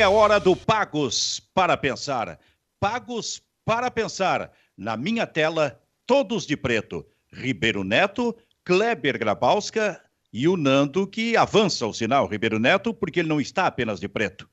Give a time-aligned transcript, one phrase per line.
[0.00, 2.38] é hora do Pagos para Pensar.
[2.80, 4.50] Pagos para Pensar.
[4.74, 7.06] Na minha tela, todos de preto.
[7.30, 8.34] Ribeiro Neto,
[8.64, 10.00] Kleber Grabowska
[10.32, 14.08] e o Nando, que avança o sinal, Ribeiro Neto, porque ele não está apenas de
[14.08, 14.48] preto.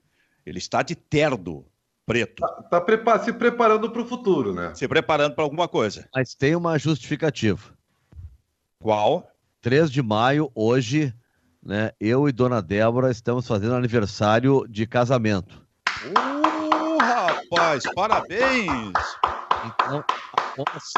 [0.45, 1.65] Ele está de terno
[2.05, 2.41] preto.
[2.41, 4.75] Tá, tá prepa se preparando para o futuro, né?
[4.75, 6.09] Se preparando para alguma coisa.
[6.13, 7.73] Mas tem uma justificativa.
[8.79, 9.31] Qual?
[9.61, 11.13] 3 de maio, hoje,
[11.67, 11.91] né?
[11.99, 15.61] Eu e Dona Débora estamos fazendo aniversário de casamento.
[16.05, 18.93] Uh, rapaz, parabéns!
[19.65, 20.03] Então,
[20.57, 20.93] após,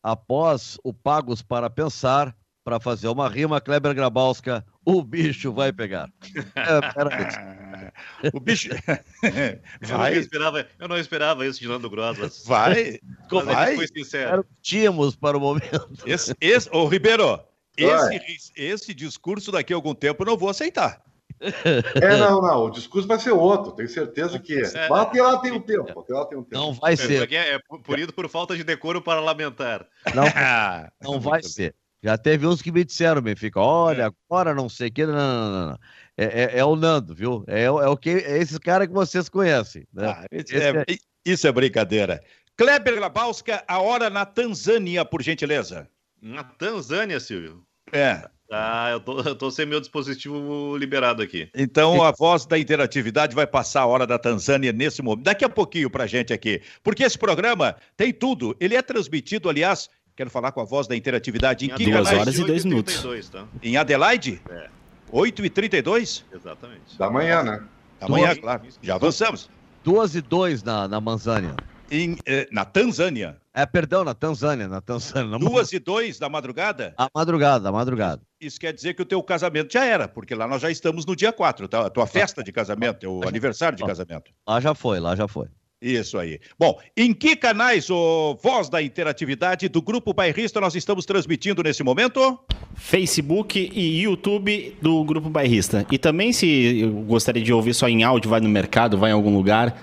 [0.00, 6.08] após o Pagos para Pensar, para fazer uma rima, Kleber Grabowska, o bicho vai pegar.
[6.54, 8.68] É, o bicho.
[9.22, 12.44] eu, não esperava, eu não esperava isso de Nando Gross.
[12.46, 13.00] Vai.
[13.30, 13.74] Mas vai.
[13.74, 14.46] Foi sincero.
[14.62, 15.88] Tínhamos para o momento.
[16.04, 17.40] Esse, esse, ô, Ribeiro,
[17.76, 21.02] esse, esse discurso daqui a algum tempo eu não vou aceitar.
[21.40, 22.64] É, não, não.
[22.64, 24.62] O discurso vai ser outro, tenho certeza que é.
[24.62, 24.88] é.
[24.88, 26.00] Mas até lá tem um tempo.
[26.00, 26.54] Até lá tem um tempo.
[26.54, 27.30] Não vai ser.
[27.32, 29.86] É, é punido por falta de decoro parlamentar.
[30.14, 30.24] Não,
[31.12, 31.74] não vai ser.
[32.02, 34.10] Já teve uns que me disseram, Benfica, olha, é.
[34.30, 35.78] agora não sei o que, não, não, não.
[36.16, 37.44] É, é, é, o Nando, viu?
[37.46, 39.86] É, é o que é esse cara que vocês conhecem.
[39.92, 40.06] Né?
[40.06, 42.22] Ah, é, isso é brincadeira.
[42.56, 45.88] Kleber Grabowska, a hora na Tanzânia, por gentileza.
[46.22, 47.65] Na Tanzânia, Silvio?
[47.92, 48.28] É.
[48.50, 51.48] Ah, eu tô, eu tô sem meu dispositivo liberado aqui.
[51.54, 55.24] Então a voz da interatividade vai passar a hora da Tanzânia nesse momento.
[55.24, 56.62] Daqui a pouquinho pra gente aqui.
[56.82, 58.56] Porque esse programa tem tudo.
[58.60, 62.12] Ele é transmitido, aliás, quero falar com a voz da interatividade em, em que Duas
[62.12, 63.02] horas e dois minutos.
[63.30, 63.46] Tá?
[63.62, 64.40] Em Adelaide?
[64.48, 64.68] É.
[65.12, 66.24] 8h32?
[66.32, 66.98] Exatamente.
[66.98, 67.62] Da manhã, né?
[68.00, 68.62] Da manhã, claro.
[68.82, 69.48] Já avançamos.
[69.84, 71.54] 2 e 2 na, na Manzânia.
[71.90, 73.36] Em, eh, na Tanzânia.
[73.54, 75.30] É, perdão, na Tanzânia, na Tanzânia.
[75.30, 76.94] Na Duas e dois da madrugada?
[76.98, 78.22] A madrugada, a madrugada.
[78.40, 81.16] Isso quer dizer que o teu casamento já era, porque lá nós já estamos no
[81.16, 81.86] dia 4, tá?
[81.86, 84.30] a tua festa de casamento, teu aniversário de casamento.
[84.46, 85.46] Lá já foi, lá já foi.
[85.80, 86.40] Isso aí.
[86.58, 91.82] Bom, em que canais, o Voz da Interatividade do Grupo Bairrista, nós estamos transmitindo nesse
[91.82, 92.38] momento?
[92.74, 95.86] Facebook e YouTube do Grupo Bairrista.
[95.90, 99.34] E também, se gostaria de ouvir só em áudio, vai no mercado, vai em algum
[99.34, 99.78] lugar,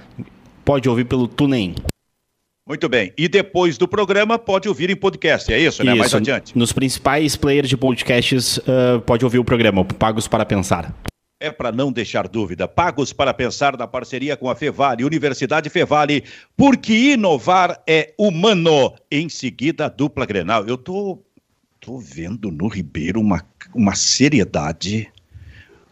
[0.65, 1.75] pode ouvir pelo TuneIn.
[2.65, 3.11] Muito bem.
[3.17, 5.91] E depois do programa, pode ouvir em podcast, é isso, né?
[5.91, 5.99] Isso.
[5.99, 6.57] Mais adiante.
[6.57, 10.95] Nos principais players de podcasts, uh, pode ouvir o programa, Pagos para Pensar.
[11.41, 12.65] É para não deixar dúvida.
[12.65, 16.23] Pagos para Pensar na parceria com a Fevale, Universidade Fevale,
[16.55, 18.93] porque inovar é humano.
[19.11, 20.65] Em seguida, a dupla Grenal.
[20.65, 21.21] Eu tô,
[21.81, 23.45] tô vendo no Ribeiro uma,
[23.75, 25.11] uma seriedade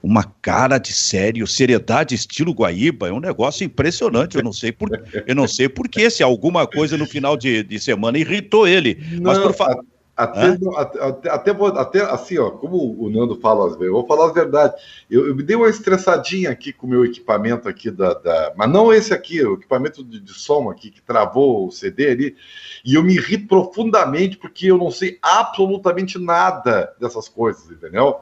[0.03, 4.35] uma cara de sério, seriedade estilo Guaíba, é um negócio impressionante.
[4.35, 4.89] Eu não sei por,
[5.27, 8.97] eu não sei por que, se alguma coisa no final de, de semana irritou ele.
[9.11, 9.85] Não, Mas por favor.
[10.15, 14.29] Até, até, até, até, assim, ó, como o Nando fala às vezes, eu vou falar
[14.29, 14.75] a verdade.
[15.09, 18.69] Eu, eu me dei uma estressadinha aqui com o meu equipamento aqui da, da, Mas
[18.69, 22.35] não esse aqui, o equipamento de, de, som aqui que travou o CD ali.
[22.83, 28.19] E eu me irrito profundamente porque eu não sei absolutamente nada dessas coisas, entendeu?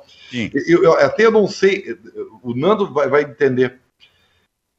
[0.68, 1.98] Eu, eu, até eu não sei,
[2.44, 3.80] o Nando vai, vai entender.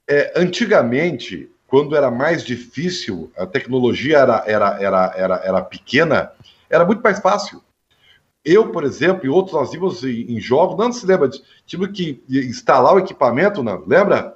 [0.09, 6.33] É, antigamente, quando era mais difícil, a tecnologia era, era, era, era, era pequena
[6.71, 7.63] era muito mais fácil.
[8.45, 12.23] Eu, por exemplo, e outros nós vimos em, jogos, não se lembra disso, tive que
[12.29, 14.35] instalar o equipamento, não, lembra?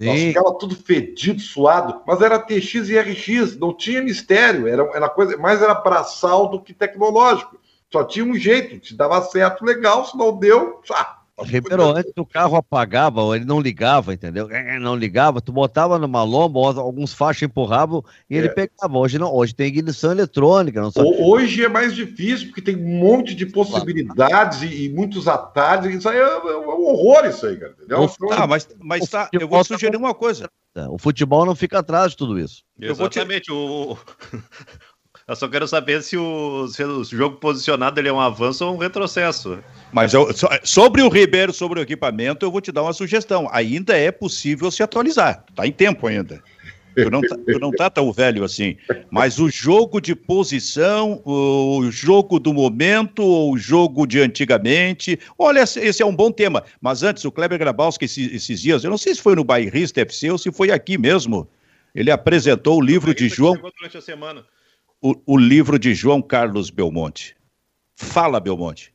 [0.00, 5.08] Nós ficava tudo fedido, suado, mas era TX e RX, não tinha mistério, era, era
[5.08, 7.58] coisa, mais era braçal do que tecnológico.
[7.92, 12.26] Só tinha um jeito, se dava certo, legal, se não deu, ah, Ribeiro, antes o
[12.26, 14.50] carro apagava, ou ele não ligava, entendeu?
[14.50, 18.50] É, é, não ligava, tu botava numa lomba, alguns faixas empurravam e ele é.
[18.50, 18.98] pegava.
[18.98, 20.80] Hoje não, hoje tem ignição eletrônica.
[20.80, 21.08] Não sabe?
[21.20, 24.74] Hoje é mais difícil, porque tem um monte de possibilidades claro.
[24.74, 25.94] e, e, muitos atalhos.
[25.94, 27.74] Isso aí é, é, um horror, isso aí, cara.
[27.78, 28.10] Entendeu?
[28.32, 30.48] Ah, mas, mas tá, eu vou sugerir uma coisa.
[30.90, 32.62] O futebol não fica atrás de tudo isso.
[32.80, 33.46] Exatamente.
[33.46, 33.52] Te...
[33.52, 33.96] O,
[35.28, 38.74] eu só quero saber se o, se o jogo posicionado ele é um avanço ou
[38.74, 39.58] um retrocesso.
[39.92, 40.26] Mas eu,
[40.64, 43.46] sobre o Ribeiro, sobre o equipamento, eu vou te dar uma sugestão.
[43.52, 45.44] Ainda é possível se atualizar.
[45.50, 46.42] Está em tempo ainda.
[46.94, 48.76] Tu não, tá, tu não tá tão velho assim.
[49.10, 55.18] Mas o jogo de posição, o jogo do momento, o jogo de antigamente.
[55.38, 56.64] Olha, esse é um bom tema.
[56.80, 60.00] Mas antes, o Kleber Grabowski, esses, esses dias, eu não sei se foi no Bairrista
[60.00, 61.46] FC ou se foi aqui mesmo.
[61.94, 63.54] Ele apresentou o livro de João.
[63.54, 64.42] Durante a semana
[65.00, 67.36] o, o livro de João Carlos Belmonte.
[67.94, 68.92] Fala, Belmonte.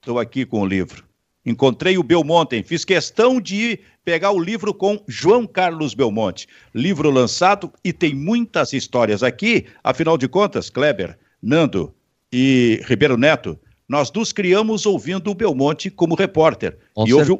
[0.00, 1.04] Estou aqui com o livro.
[1.46, 6.48] Encontrei o Belmonte, fiz questão de pegar o livro com João Carlos Belmonte.
[6.74, 9.66] Livro lançado e tem muitas histórias aqui.
[9.82, 11.94] Afinal de contas, Kleber, Nando
[12.32, 16.78] e Ribeiro Neto, nós nos criamos ouvindo o Belmonte como repórter.
[16.94, 17.38] Com e houve,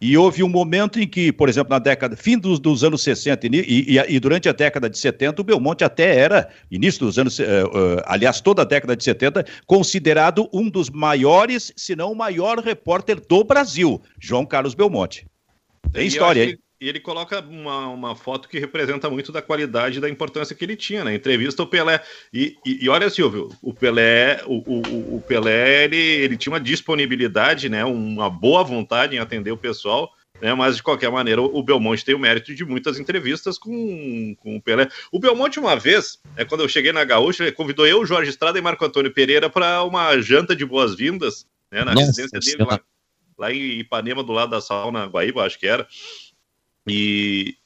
[0.00, 3.46] E houve um momento em que, por exemplo, na década, fim dos, dos anos 60
[3.46, 7.38] e, e, e, durante a década de 70, o Belmonte até era, início dos anos,
[7.40, 12.16] uh, uh, aliás, toda a década de 70, considerado um dos maiores, se não o
[12.16, 15.26] maior repórter do Brasil, João Carlos Belmonte.
[15.92, 16.58] Tem história, hein?
[16.80, 20.64] E ele coloca uma, uma foto que representa muito da qualidade e da importância que
[20.64, 21.12] ele tinha, né?
[21.12, 22.00] Entrevista o Pelé.
[22.32, 26.60] E, e, e olha, Silvio, o Pelé, o, o, o, Pelé, ele, ele tinha uma
[26.60, 27.84] disponibilidade, né?
[27.84, 30.12] Uma boa vontade em atender o pessoal.
[30.40, 34.56] Né, mas de qualquer maneira, o Belmonte tem o mérito de muitas entrevistas com, com
[34.56, 34.88] o Pelé.
[35.10, 38.56] O Belmonte, uma vez, é, quando eu cheguei na Gaúcha, ele convidou eu, Jorge Estrada
[38.56, 42.80] e Marco Antônio Pereira para uma janta de boas-vindas né, na Nossa, residência dele, lá,
[43.36, 45.88] lá, em Ipanema, do lado da sauna Guaíba, acho que era.
[46.88, 47.56] E,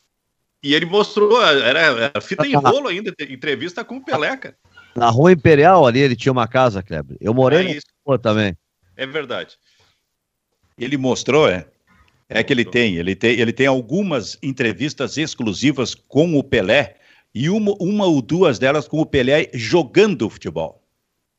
[0.62, 4.56] e ele mostrou, era, era fita em rolo ainda, entrevista com o Pelé, cara.
[4.94, 7.16] Na Rua Imperial ali ele tinha uma casa, Kleber.
[7.20, 8.56] Eu morei é também.
[8.96, 9.56] É verdade.
[10.78, 11.66] Ele mostrou, é?
[12.28, 16.96] É que ele tem, ele tem, ele tem algumas entrevistas exclusivas com o Pelé
[17.34, 20.81] e uma, uma ou duas delas com o Pelé jogando futebol.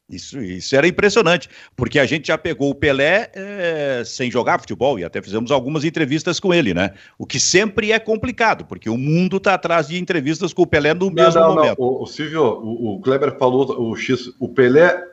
[0.09, 4.99] Isso, isso era impressionante, porque a gente já pegou o Pelé é, sem jogar futebol
[4.99, 6.93] e até fizemos algumas entrevistas com ele, né?
[7.17, 10.93] O que sempre é complicado, porque o mundo está atrás de entrevistas com o Pelé
[10.93, 11.79] no não, mesmo não, momento.
[11.79, 11.87] Não.
[11.87, 15.03] O, o Silvio, o, o, Kleber falou, o X, o Pelé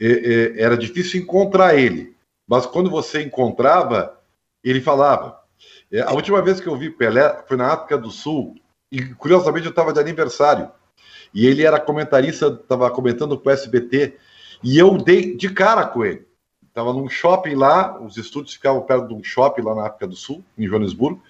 [0.00, 2.14] é, é, era difícil encontrar ele,
[2.46, 4.16] mas quando você encontrava,
[4.62, 5.40] ele falava.
[6.06, 8.54] A última vez que eu vi Pelé foi na África do Sul
[8.92, 10.70] e curiosamente eu estava de aniversário
[11.34, 14.16] e ele era comentarista, estava comentando com o SBT
[14.62, 16.26] e eu dei de cara com ele.
[16.68, 20.14] Estava num shopping lá, os estúdios ficavam perto de um shopping lá na África do
[20.14, 21.22] Sul, em Joanesburgo.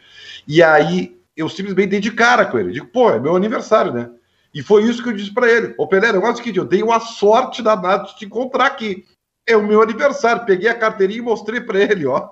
[0.46, 2.73] E aí eu simplesmente dei de cara com ele.
[2.73, 4.11] Digo, pô, é meu aniversário, né?
[4.52, 5.75] E foi isso que eu disse para ele.
[5.76, 9.05] Ô, Pelé, negócio é o seguinte, eu dei uma sorte danada de te encontrar aqui.
[9.46, 10.46] É o meu aniversário.
[10.46, 12.31] Peguei a carteirinha e mostrei para ele, ó.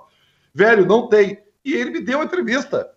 [0.53, 1.39] Velho, não tem.
[1.63, 2.89] E ele me deu uma entrevista.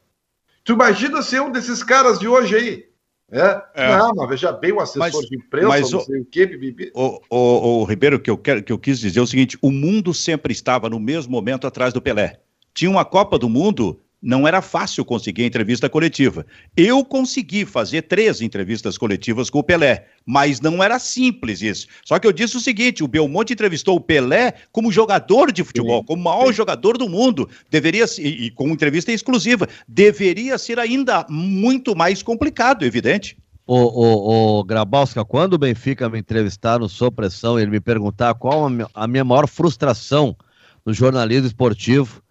[0.65, 2.88] Tu imagina ser um desses caras de hoje aí.
[3.31, 3.63] É?
[3.75, 3.97] é.
[3.99, 6.91] Não, mas veja bem, o assessor mas, de imprensa, mas não sei o, quê, bibi.
[6.95, 9.71] O, o, o, Ribeiro, que eu, quero, que eu quis dizer é o seguinte: o
[9.71, 12.41] mundo sempre estava no mesmo momento atrás do Pelé.
[12.73, 16.45] Tinha uma Copa do Mundo não era fácil conseguir entrevista coletiva.
[16.77, 21.87] Eu consegui fazer três entrevistas coletivas com o Pelé, mas não era simples isso.
[22.05, 26.03] Só que eu disse o seguinte: o Belmonte entrevistou o Pelé como jogador de futebol,
[26.05, 27.49] como o maior jogador do mundo.
[27.71, 29.69] Deveria e, e com entrevista exclusiva.
[29.87, 33.37] Deveria ser ainda muito mais complicado, evidente.
[33.67, 38.35] O, o, o Grabowska, quando o Benfica me entrevistar no Sou Pressão, ele me perguntar
[38.35, 40.35] qual a minha maior frustração
[40.87, 42.23] no jornalismo esportivo,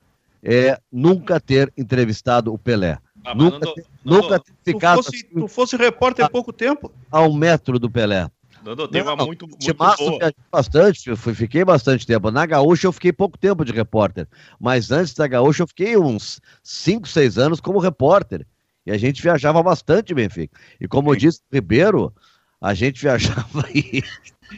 [0.43, 2.97] é nunca ter entrevistado o Pelé.
[3.23, 4.97] Ah, nunca, ter, nunca ter ficado.
[4.99, 6.91] Tu fosse, assim, tu fosse repórter há pouco tempo?
[7.11, 8.29] A um metro do Pelé.
[8.63, 10.17] Nando, tem uma não, muito, muito boa.
[10.51, 12.31] bastante, fui, fiquei bastante tempo.
[12.31, 14.27] Na Gaúcha eu fiquei pouco tempo de repórter,
[14.59, 18.45] mas antes da Gaúcha eu fiquei uns 5, 6 anos como repórter.
[18.85, 20.57] E a gente viajava bastante, Benfica.
[20.79, 21.19] E como Sim.
[21.19, 22.13] disse Ribeiro,
[22.59, 24.03] a gente viajava e,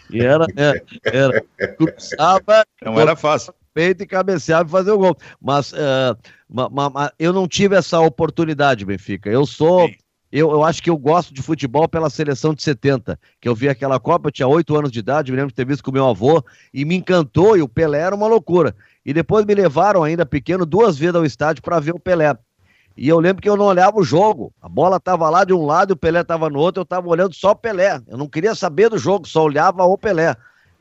[0.09, 1.45] e era, era, era
[1.77, 5.17] cruzava, não era fácil peito e cabeceava e fazer o gol.
[5.41, 6.17] Mas uh,
[6.49, 9.29] ma, ma, ma, eu não tive essa oportunidade, Benfica.
[9.29, 9.89] Eu sou.
[10.31, 13.67] Eu, eu acho que eu gosto de futebol pela seleção de 70, que eu vi
[13.67, 16.07] aquela Copa, eu tinha 8 anos de idade, me lembro de ter visto com meu
[16.07, 18.75] avô, e me encantou, e o Pelé era uma loucura.
[19.03, 22.37] E depois me levaram ainda pequeno duas vezes ao estádio para ver o Pelé.
[22.95, 24.53] E eu lembro que eu não olhava o jogo.
[24.61, 27.07] A bola estava lá de um lado e o Pelé estava no outro, eu estava
[27.07, 27.99] olhando só o Pelé.
[28.07, 30.35] Eu não queria saber do jogo, só olhava o Pelé.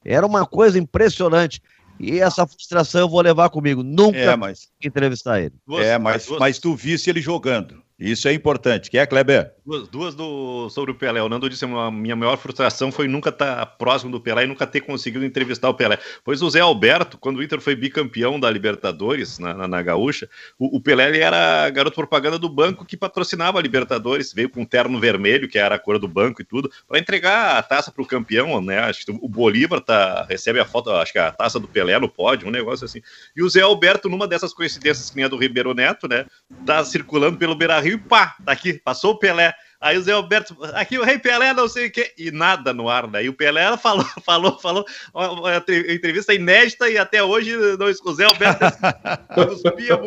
[0.05, 1.63] Era uma coisa impressionante.
[2.01, 3.83] E essa frustração eu vou levar comigo.
[3.83, 4.69] Nunca é, mas...
[4.83, 5.55] entrevistar ele.
[5.83, 7.83] É, mas, mas tu visse ele jogando.
[7.99, 8.89] Isso é importante.
[8.91, 9.53] Quer, Kleber?
[9.67, 11.21] Duas, duas do, sobre o Pelé.
[11.21, 14.45] O Nando disse que a minha maior frustração foi nunca estar tá próximo do Pelé
[14.45, 15.99] e nunca ter conseguido entrevistar o Pelé.
[16.25, 20.29] Pois o Zé Alberto, quando o Inter foi bicampeão da Libertadores, na, na, na Gaúcha,
[20.57, 24.33] o, o, Pelé era garoto propaganda do banco que patrocinava a Libertadores.
[24.33, 27.59] Veio com um terno vermelho, que era a cor do banco e tudo, para entregar
[27.59, 28.79] a taça para o campeão, né?
[28.79, 32.09] Acho que o Bolívar tá, recebe a foto, acho que a taça do Pelé no
[32.09, 33.03] pódio, um negócio assim.
[33.37, 36.27] E o Zé Alberto, numa dessas coincidências que nem a do Ribeiro Neto, né?
[36.65, 39.55] Tá circulando pelo Beira Rio e pá, tá aqui, passou o Pelé.
[39.81, 42.89] Aí o Zé Alberto, aqui o Rei Pelé, não sei o quê, e nada no
[42.89, 43.25] ar, né?
[43.25, 48.25] E o Pelé falou, falou, falou, uma entrevista inédita e até hoje não, o Zé
[48.25, 48.65] Alberto
[49.35, 49.99] cuspia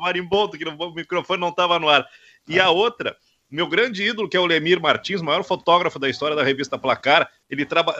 [0.00, 2.06] marimbondo, que o microfone não estava no ar.
[2.48, 3.14] E a outra,
[3.50, 7.30] meu grande ídolo, que é o Lemir Martins, maior fotógrafo da história da revista Placar,
[7.50, 7.98] ele trabalha.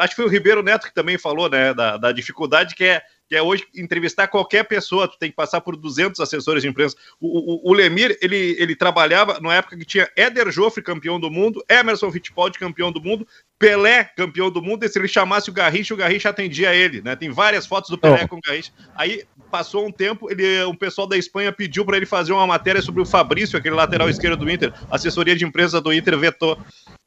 [0.00, 3.02] Acho que foi o Ribeiro Neto que também falou, né, da, da dificuldade que é
[3.28, 6.96] que é hoje entrevistar qualquer pessoa, tu tem que passar por 200 assessores de imprensa.
[7.20, 11.30] O, o, o Lemir, ele, ele trabalhava na época que tinha Éder Joffre, campeão do
[11.30, 13.26] mundo, Emerson Fittipaldi, campeão do mundo,
[13.58, 17.16] Pelé, campeão do mundo, e se ele chamasse o Garrincha, o Garrincha atendia ele, né?
[17.16, 18.28] Tem várias fotos do Pelé oh.
[18.28, 18.70] com o Garrincha.
[18.94, 22.82] Aí passou um tempo, ele, um pessoal da Espanha pediu para ele fazer uma matéria
[22.82, 24.72] sobre o Fabrício, aquele lateral esquerdo do Inter.
[24.90, 26.58] Assessoria de imprensa do Inter vetou.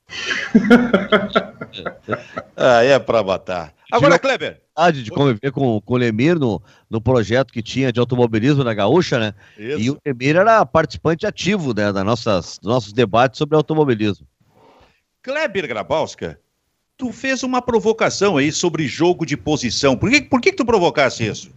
[2.56, 3.74] ah, é para matar.
[3.92, 4.62] Agora, Kleber.
[4.94, 9.20] De conviver com, com o Lemir no, no projeto que tinha de automobilismo na Gaúcha,
[9.20, 9.34] né?
[9.58, 9.80] Isso.
[9.80, 14.25] E o Lemir era participante ativo né, das nossas, dos nossos debates sobre automobilismo.
[15.22, 16.39] Kleber Grabowska,
[16.98, 19.98] tu fez uma provocação aí sobre jogo de posição.
[19.98, 21.51] Por que, por que, que tu provocasse isso?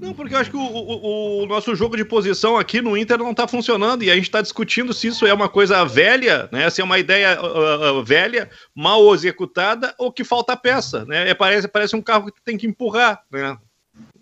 [0.00, 3.18] Não, porque eu acho que o, o, o, nosso jogo de posição aqui no Inter
[3.18, 6.70] não está funcionando e a gente está discutindo se isso é uma coisa velha, né?
[6.70, 11.30] Se é uma ideia uh, uh, velha, mal executada ou que falta peça, né?
[11.30, 13.58] É, parece, parece um carro que tem que empurrar, né?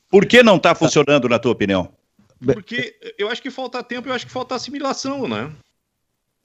[0.08, 1.92] Por que não está funcionando, na tua opinião?
[2.42, 5.50] Porque eu acho que falta tempo, eu acho que falta assimilação, né?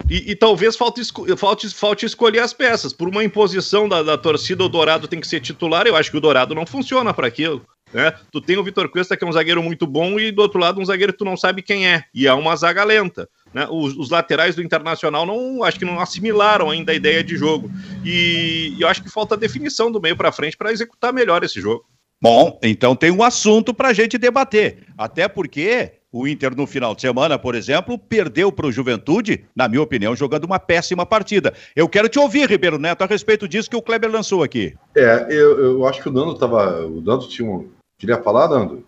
[0.10, 1.02] E, e, talvez falte,
[1.38, 2.92] falte, falte escolher as peças.
[2.92, 5.88] Por uma imposição da, da torcida, o Dourado tem que ser titular.
[5.88, 7.66] Eu acho que o Dourado não funciona para aquilo.
[7.94, 8.14] Né?
[8.32, 10.80] Tu tem o Vitor Cuesta, que é um zagueiro muito bom, e do outro lado
[10.80, 12.04] um zagueiro que tu não sabe quem é.
[12.14, 13.28] E é uma zaga lenta.
[13.54, 13.68] Né?
[13.70, 17.70] Os, os, laterais do Internacional não acho que não assimilaram ainda a ideia de jogo.
[18.04, 21.60] E, e eu acho que falta definição do meio para frente para executar melhor esse
[21.60, 21.86] jogo.
[22.22, 24.84] Bom, então tem um assunto para a gente debater.
[24.98, 29.68] Até porque o Inter, no final de semana, por exemplo, perdeu para o Juventude, na
[29.70, 31.54] minha opinião, jogando uma péssima partida.
[31.76, 34.76] Eu quero te ouvir, Ribeiro Neto, a respeito disso que o Kleber lançou aqui.
[34.96, 36.86] É, eu, eu acho que o Nando estava.
[36.86, 37.70] O Nando tinha um.
[38.02, 38.84] Queria falar, Nando?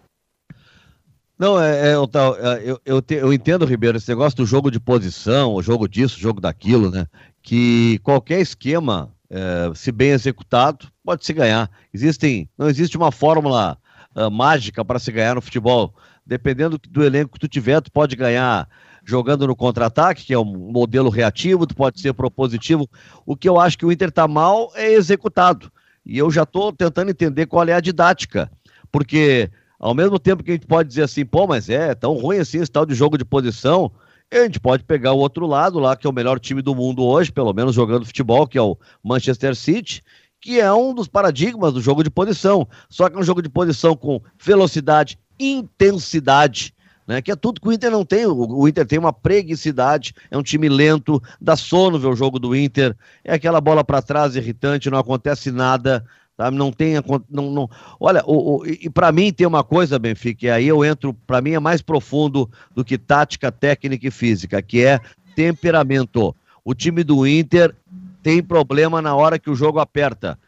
[1.38, 4.72] Não, é, é, eu, é, eu, eu, te, eu, entendo, Ribeiro, esse negócio do jogo
[4.72, 7.05] de posição, o jogo disso, o jogo daquilo, né?
[7.39, 11.70] Que qualquer esquema, é, se bem executado, pode se ganhar.
[11.93, 13.77] Existem, não existe uma fórmula
[14.15, 15.93] uh, mágica para se ganhar no futebol
[16.25, 18.67] dependendo do elenco que tu tiver, tu pode ganhar
[19.05, 22.89] jogando no contra-ataque, que é um modelo reativo, tu pode ser propositivo.
[23.27, 25.72] O que eu acho que o Inter tá mal é executado.
[26.05, 28.50] E eu já estou tentando entender qual é a didática.
[28.93, 32.38] Porque, ao mesmo tempo que a gente pode dizer assim, pô, mas é tão ruim
[32.38, 33.91] assim esse tal de jogo de posição,
[34.31, 37.03] a gente pode pegar o outro lado lá, que é o melhor time do mundo
[37.03, 40.03] hoje, pelo menos jogando futebol, que é o Manchester City,
[40.39, 42.67] que é um dos paradigmas do jogo de posição.
[42.88, 46.73] Só que é um jogo de posição com velocidade, intensidade.
[47.05, 48.25] Né, que é tudo que o Inter não tem.
[48.25, 52.55] O, Inter tem uma preguiçosidade, é um time lento, dá sono ver o jogo do
[52.55, 52.95] Inter,
[53.25, 56.05] é aquela bola para trás irritante, não acontece nada,
[56.43, 56.51] tá?
[56.51, 56.95] não tem.
[57.29, 57.69] Não, não...
[58.00, 61.41] Olha, o, o e para mim tem uma coisa, Benfica, e aí eu entro, para
[61.41, 65.00] mim é mais profundo do que tática, técnica e física, que é
[65.35, 66.35] temperamento.
[66.63, 67.75] O time do Inter
[68.21, 70.39] tem problema na hora que o jogo aperta.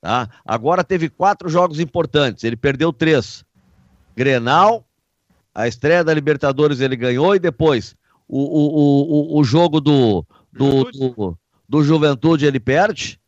[0.00, 0.28] Tá?
[0.44, 3.44] Agora teve quatro jogos importantes, ele perdeu três.
[4.16, 4.84] Grenal,
[5.54, 7.96] a estreia da Libertadores ele ganhou e depois
[8.28, 13.20] o, o, o, o jogo do, do, do, do Juventude ele perde.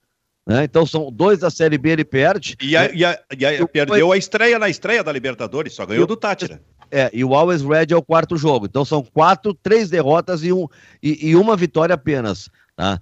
[0.47, 0.65] Né?
[0.65, 2.57] Então são dois da Série B ele perde.
[2.61, 6.07] E, a, e, a, e a, perdeu a estreia na estreia da Libertadores, só ganhou
[6.07, 6.62] do Tátira.
[6.91, 8.67] É, e o Always Red é o quarto jogo.
[8.67, 10.69] Então são quatro, três derrotas e, um,
[11.03, 12.49] e, e uma vitória apenas.
[12.76, 13.00] Tá?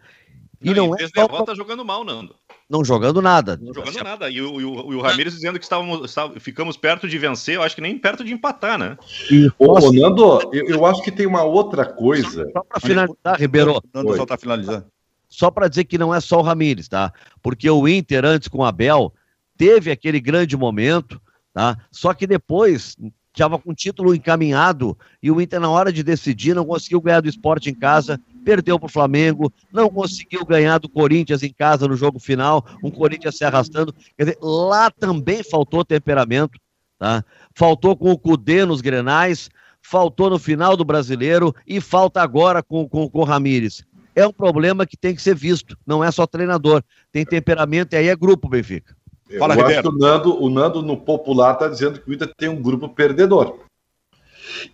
[0.62, 1.08] E não, não e é.
[1.08, 1.26] Só...
[1.26, 2.34] derrotas jogando mal, Nando
[2.68, 3.58] não jogando nada.
[3.60, 4.30] Não jogando nada.
[4.30, 7.62] E o, e o, o Ramires dizendo que estávamos, estávamos, ficamos perto de vencer, eu
[7.62, 8.96] acho que nem perto de empatar, né?
[9.30, 12.50] E, Ô, Nando, eu, eu, acho que tem uma outra coisa.
[12.52, 13.80] Só para finalizar, Ribeiro.
[13.92, 14.86] Nando só está finalizando.
[15.34, 17.12] Só para dizer que não é só o Ramires, tá?
[17.42, 19.12] Porque o Inter, antes com o Abel,
[19.56, 21.20] teve aquele grande momento,
[21.52, 21.76] tá?
[21.90, 22.96] Só que depois
[23.32, 27.20] estava com o título encaminhado e o Inter, na hora de decidir, não conseguiu ganhar
[27.20, 31.88] do esporte em casa perdeu para o Flamengo, não conseguiu ganhar do Corinthians em casa
[31.88, 33.92] no jogo final, um Corinthians se arrastando.
[34.16, 36.60] Quer dizer, lá também faltou temperamento,
[36.98, 37.24] tá?
[37.54, 39.50] Faltou com o Cudê nos grenais,
[39.80, 43.82] faltou no final do brasileiro e falta agora com, com, com o Ramires.
[44.14, 47.96] É um problema que tem que ser visto, não é só treinador, tem temperamento e
[47.96, 48.96] aí é grupo, Benfica.
[49.38, 52.32] Fala, Eu acho que o Nando, o Nando no popular está dizendo que o Inter
[52.36, 53.58] tem um grupo perdedor.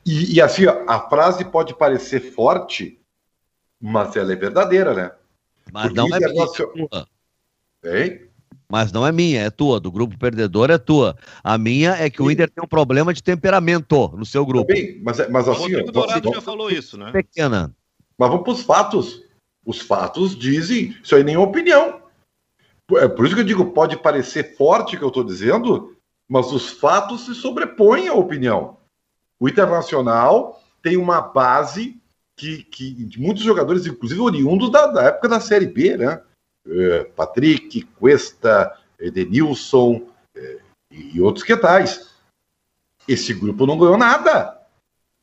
[0.04, 2.98] E, e assim, a frase pode parecer forte,
[3.80, 5.12] mas ela é verdadeira, né?
[5.72, 7.06] Mas Porque não é minha, é tua.
[7.84, 8.20] Hein?
[8.68, 9.80] Mas não é minha, é tua.
[9.80, 11.16] Do grupo perdedor é tua.
[11.42, 12.22] A minha é que Sim.
[12.24, 14.66] o Inter tem um problema de temperamento no seu grupo.
[14.66, 15.58] Também, mas, mas assim.
[15.58, 17.10] O Rodrigo Dourado vamos, já falou isso, né?
[17.12, 17.74] Pequena.
[18.18, 19.22] Mas vamos para os fatos.
[19.70, 20.96] Os fatos dizem.
[21.00, 22.02] Isso aí nem é opinião.
[22.96, 25.96] É por isso que eu digo, pode parecer forte o que eu estou dizendo,
[26.28, 28.78] mas os fatos se sobrepõem à opinião.
[29.38, 32.00] O Internacional tem uma base
[32.36, 36.20] que, que muitos jogadores, inclusive oriundos da, da época da Série B, né?
[36.66, 40.02] É, Patrick, Cuesta, Edenilson
[40.34, 40.58] é,
[40.90, 42.10] e outros que tais.
[43.06, 44.60] Esse grupo não ganhou nada.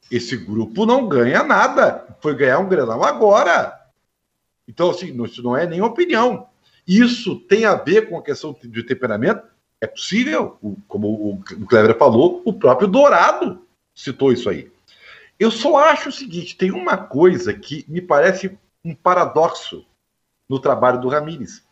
[0.10, 2.08] Esse grupo não ganha nada.
[2.22, 3.77] Foi ganhar um Grenal agora.
[4.68, 6.50] Então, assim, isso não é nem opinião.
[6.88, 9.42] Isso tem a ver com a questão de temperamento?
[9.80, 10.58] É possível,
[10.88, 14.72] como o Cleber falou, o próprio Dourado citou isso aí.
[15.40, 19.86] Eu só acho o seguinte: tem uma coisa que me parece um paradoxo
[20.50, 21.64] no trabalho do Ramires.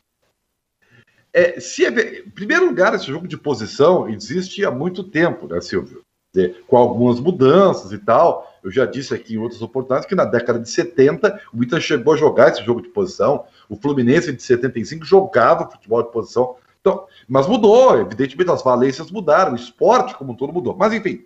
[1.33, 5.59] É, se é, em primeiro lugar, esse jogo de posição existe há muito tempo, né,
[5.59, 6.04] Silvio?
[6.37, 8.53] É, com algumas mudanças e tal.
[8.63, 12.13] Eu já disse aqui em outras oportunidades que na década de 70 o Inter chegou
[12.13, 13.45] a jogar esse jogo de posição.
[13.69, 16.55] O Fluminense de 75 jogava futebol de posição.
[16.81, 20.75] Então, mas mudou, evidentemente as valências mudaram, o esporte como um todo mudou.
[20.75, 21.25] Mas enfim,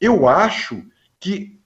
[0.00, 0.82] eu acho
[1.18, 1.58] que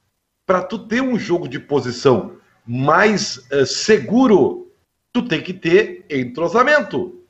[0.46, 2.36] para tu ter um jogo de posição
[2.66, 4.72] mais uh, seguro,
[5.12, 7.22] tu tem que ter entrosamento.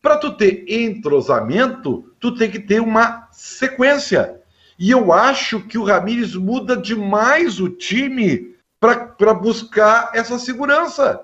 [0.00, 4.40] Para tu ter entrosamento, tu tem que ter uma sequência.
[4.78, 11.22] E eu acho que o Ramires muda demais o time para buscar essa segurança.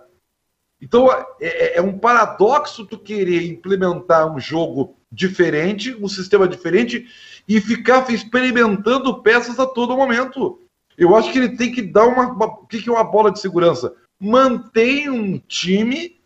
[0.81, 7.07] Então é, é, é, um paradoxo tu querer implementar um jogo diferente, um sistema diferente
[7.47, 10.61] e ficar experimentando peças a todo momento.
[10.97, 12.33] Eu acho que ele tem que dar uma.
[12.33, 13.95] O que é uma bola de segurança?
[14.21, 16.21] Mantém um time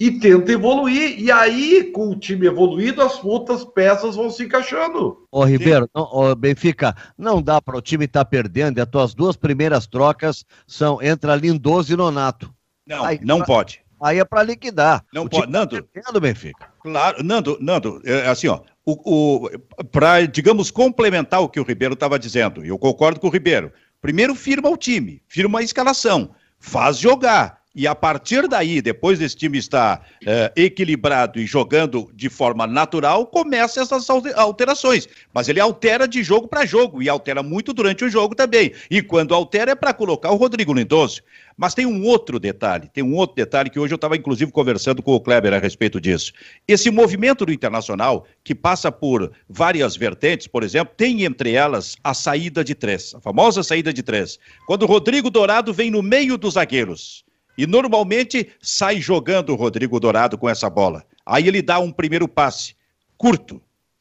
[0.00, 1.20] e tenta evoluir.
[1.20, 5.28] E aí, com o time evoluído, as outras peças vão se encaixando.
[5.30, 8.88] Ô, Ribeiro, não, ô, Benfica, não dá para o time estar tá perdendo e as
[8.88, 12.50] tuas duas primeiras trocas são entre Lindoso e Nonato.
[12.86, 13.82] Não, aí, não pra, pode.
[14.02, 15.04] Aí é para liquidar.
[15.12, 15.82] Não o pode, tá Nando.
[15.82, 16.68] Tá perdendo, Benfica.
[16.82, 19.50] Claro, Nando, Nando, é, assim, ó, o, o
[19.84, 23.70] para, digamos, complementar o que o Ribeiro estava dizendo, eu concordo com o Ribeiro.
[24.00, 29.36] Primeiro firma o time, firma a escalação, faz jogar e a partir daí, depois desse
[29.36, 35.08] time estar é, equilibrado e jogando de forma natural, começa essas alterações.
[35.32, 38.72] Mas ele altera de jogo para jogo e altera muito durante o jogo também.
[38.90, 41.22] E quando altera é para colocar o Rodrigo Lindoso.
[41.56, 45.02] Mas tem um outro detalhe, tem um outro detalhe que hoje eu estava inclusive conversando
[45.02, 46.32] com o Kleber a respeito disso.
[46.66, 52.14] Esse movimento do Internacional, que passa por várias vertentes, por exemplo, tem entre elas a
[52.14, 54.38] saída de três, a famosa saída de três.
[54.66, 57.24] Quando o Rodrigo Dourado vem no meio dos zagueiros
[57.60, 61.04] e normalmente sai jogando o Rodrigo Dourado com essa bola.
[61.26, 62.74] Aí ele dá um primeiro passe
[63.18, 63.60] curto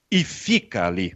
[0.10, 1.14] e fica ali.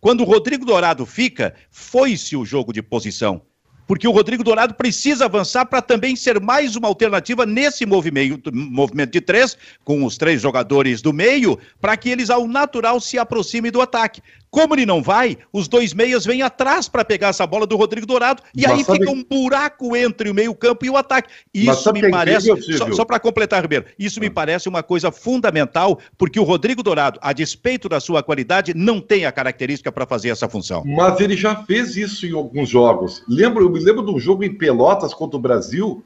[0.00, 3.42] Quando o Rodrigo Dourado fica, foi-se o jogo de posição
[3.86, 9.12] porque o Rodrigo Dourado precisa avançar para também ser mais uma alternativa nesse movimento, movimento
[9.12, 13.70] de três, com os três jogadores do meio, para que eles ao natural se aproximem
[13.70, 14.22] do ataque.
[14.54, 18.06] Como ele não vai, os dois meias vêm atrás para pegar essa bola do Rodrigo
[18.06, 19.00] Dourado e Mas aí sabe...
[19.00, 21.28] fica um buraco entre o meio-campo e o ataque.
[21.52, 22.46] Isso me é parece,
[22.78, 24.32] só, só para completar, Ribeiro, isso me ah.
[24.32, 29.26] parece uma coisa fundamental, porque o Rodrigo Dourado, a despeito da sua qualidade, não tem
[29.26, 30.84] a característica para fazer essa função.
[30.86, 33.24] Mas ele já fez isso em alguns jogos.
[33.28, 36.04] Lembro, eu me lembro de um jogo em Pelotas contra o Brasil,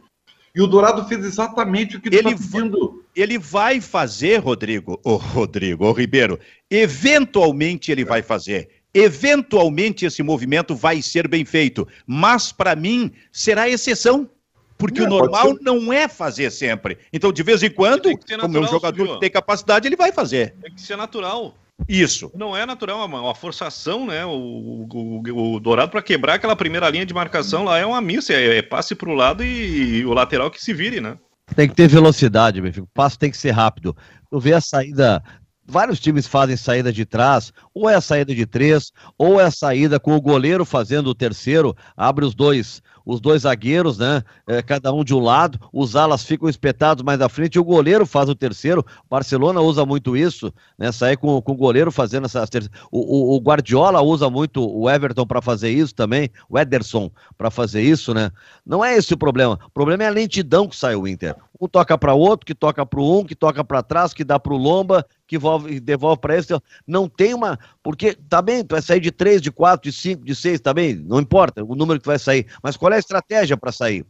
[0.58, 3.04] e o Dourado fez exatamente o que ele está pedindo.
[3.14, 6.36] Ele vai fazer, Rodrigo, o Rodrigo, o Ribeiro.
[6.68, 8.68] Eventualmente ele vai fazer.
[8.92, 11.86] Eventualmente esse movimento vai ser bem feito.
[12.04, 14.28] Mas para mim será exceção.
[14.76, 16.98] Porque é, o normal não é fazer sempre.
[17.12, 20.56] Então, de vez em quando, como é um jogador que tem capacidade, ele vai fazer.
[20.60, 21.54] Tem que ser natural.
[21.86, 22.30] Isso.
[22.34, 24.24] Não é natural, é uma, uma forçação, né?
[24.24, 28.32] O, o, o Dourado para quebrar aquela primeira linha de marcação lá é uma missa,
[28.32, 31.16] é, é passe para o lado e, e, o lateral que se vire, né?
[31.54, 32.84] Tem que ter velocidade, meu filho.
[32.84, 33.96] O passe tem que ser rápido.
[34.30, 35.22] Tu vê a saída.
[35.70, 39.50] Vários times fazem saída de trás, ou é a saída de três, ou é a
[39.50, 44.22] saída com o goleiro fazendo o terceiro, abre os dois os dois zagueiros, né?
[44.46, 47.64] É, cada um de um lado, os alas ficam espetados mais à frente e o
[47.64, 48.80] goleiro faz o terceiro.
[48.80, 50.92] O Barcelona usa muito isso, né?
[50.92, 52.78] Sair com, com o goleiro fazendo essas terceiras.
[52.92, 57.50] O, o, o Guardiola usa muito o Everton para fazer isso também, o Ederson para
[57.50, 58.30] fazer isso, né?
[58.66, 59.58] Não é esse o problema.
[59.66, 61.34] O problema é a lentidão que sai o Inter.
[61.60, 64.52] Um toca para outro, que toca para um, que toca para trás, que dá para
[64.52, 66.56] o Lomba, que devolve, devolve para esse.
[66.86, 67.58] Não tem uma.
[67.82, 70.72] Porque tá bem, tu vai sair de três, de quatro, de cinco, de seis, tá
[70.72, 70.94] bem?
[70.94, 72.46] Não importa o número que tu vai sair.
[72.62, 74.06] Mas qual é a estratégia para sair?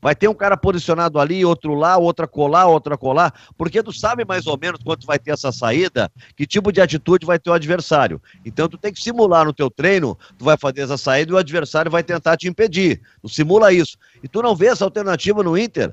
[0.00, 4.24] Vai ter um cara posicionado ali, outro lá, outra colar, outra colar, porque tu sabe
[4.24, 7.52] mais ou menos quando vai ter essa saída, que tipo de atitude vai ter o
[7.52, 8.22] adversário.
[8.44, 11.38] Então tu tem que simular no teu treino, tu vai fazer essa saída e o
[11.38, 13.00] adversário vai tentar te impedir.
[13.20, 13.98] Tu simula isso.
[14.22, 15.92] E tu não vê essa alternativa no Inter.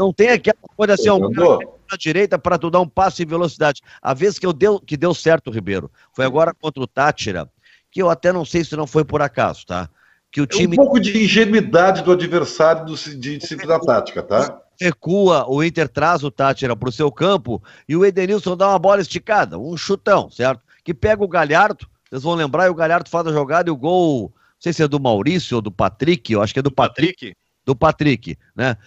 [0.00, 1.58] Não tem aquela coisa assim, um cara
[1.90, 3.82] na direita para tu dar um passe em velocidade.
[4.00, 7.46] A vez que, eu deu, que deu certo, Ribeiro, foi agora contra o Tátira,
[7.90, 9.90] que eu até não sei se não foi por acaso, tá?
[10.32, 10.74] Que o time...
[10.74, 14.62] É um pouco de ingenuidade do adversário do, de disciplina tática, tá?
[14.80, 18.78] Recua, o Inter traz o Tátira para o seu campo e o Edenilson dá uma
[18.78, 20.62] bola esticada, um chutão, certo?
[20.82, 23.76] Que pega o Galhardo, vocês vão lembrar, e o Galhardo faz a jogada e o
[23.76, 26.72] gol, não sei se é do Maurício ou do Patrick, eu acho que é do
[26.72, 27.12] Patrick.
[27.12, 27.36] Patrick.
[27.66, 28.78] Do Patrick, né?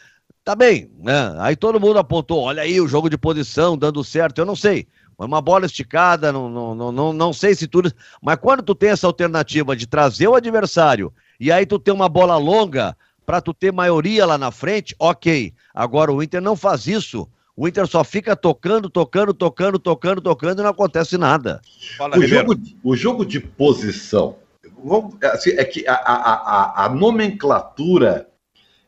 [0.43, 1.35] Tá bem, né?
[1.39, 4.85] Aí todo mundo apontou, olha aí o jogo de posição dando certo, eu não sei.
[5.17, 7.91] Uma bola esticada, não, não, não, não sei se tudo.
[8.21, 12.09] Mas quando tu tem essa alternativa de trazer o adversário e aí tu tem uma
[12.09, 15.53] bola longa para tu ter maioria lá na frente, ok.
[15.73, 17.27] Agora o Inter não faz isso.
[17.55, 21.61] O Inter só fica tocando, tocando, tocando, tocando, tocando e não acontece nada.
[21.97, 24.35] Fala, o, jogo, o jogo de posição,
[25.31, 28.27] assim, é que a, a, a, a nomenclatura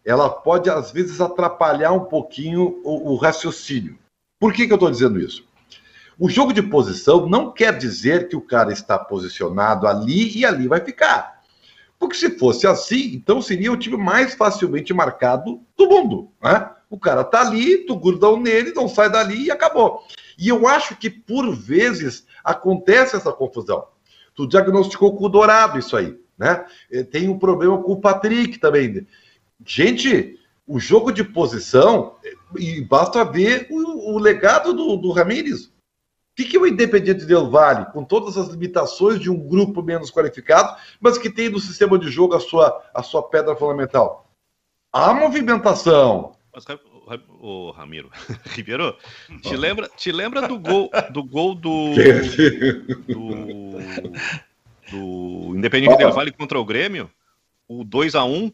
[0.06, 3.98] ela pode às vezes atrapalhar um pouquinho o, o raciocínio.
[4.40, 5.44] Por que, que eu estou dizendo isso?
[6.18, 10.68] O jogo de posição não quer dizer que o cara está posicionado ali e ali
[10.68, 11.42] vai ficar.
[12.00, 16.30] Porque se fosse assim, então seria o time mais facilmente marcado do mundo.
[16.42, 16.70] Né?
[16.90, 20.04] O cara tá ali, tu gruda nele, não sai dali e acabou.
[20.38, 23.86] E eu acho que por vezes acontece essa confusão.
[24.36, 26.66] Tu diagnosticou com o Dourado isso aí, né?
[26.92, 29.08] Eh, tem um problema com o Patrick também.
[29.64, 32.16] Gente, o jogo de posição,
[32.58, 35.66] e basta ver o, o legado do, do Ramírez.
[35.66, 35.72] O
[36.36, 40.76] que, que o Independiente Del Vale, com todas as limitações de um grupo menos qualificado,
[41.00, 44.30] mas que tem no sistema de jogo a sua, a sua pedra fundamental?
[44.92, 46.36] A movimentação.
[46.54, 46.66] Mas,
[47.40, 48.10] o Ramiro,
[48.52, 48.98] Ribeiro,
[49.42, 51.94] te lembra, te lembra do gol do gol do
[53.08, 53.78] do,
[54.92, 57.10] do Independiente Del Vale contra o Grêmio?
[57.68, 58.52] O 2 a 1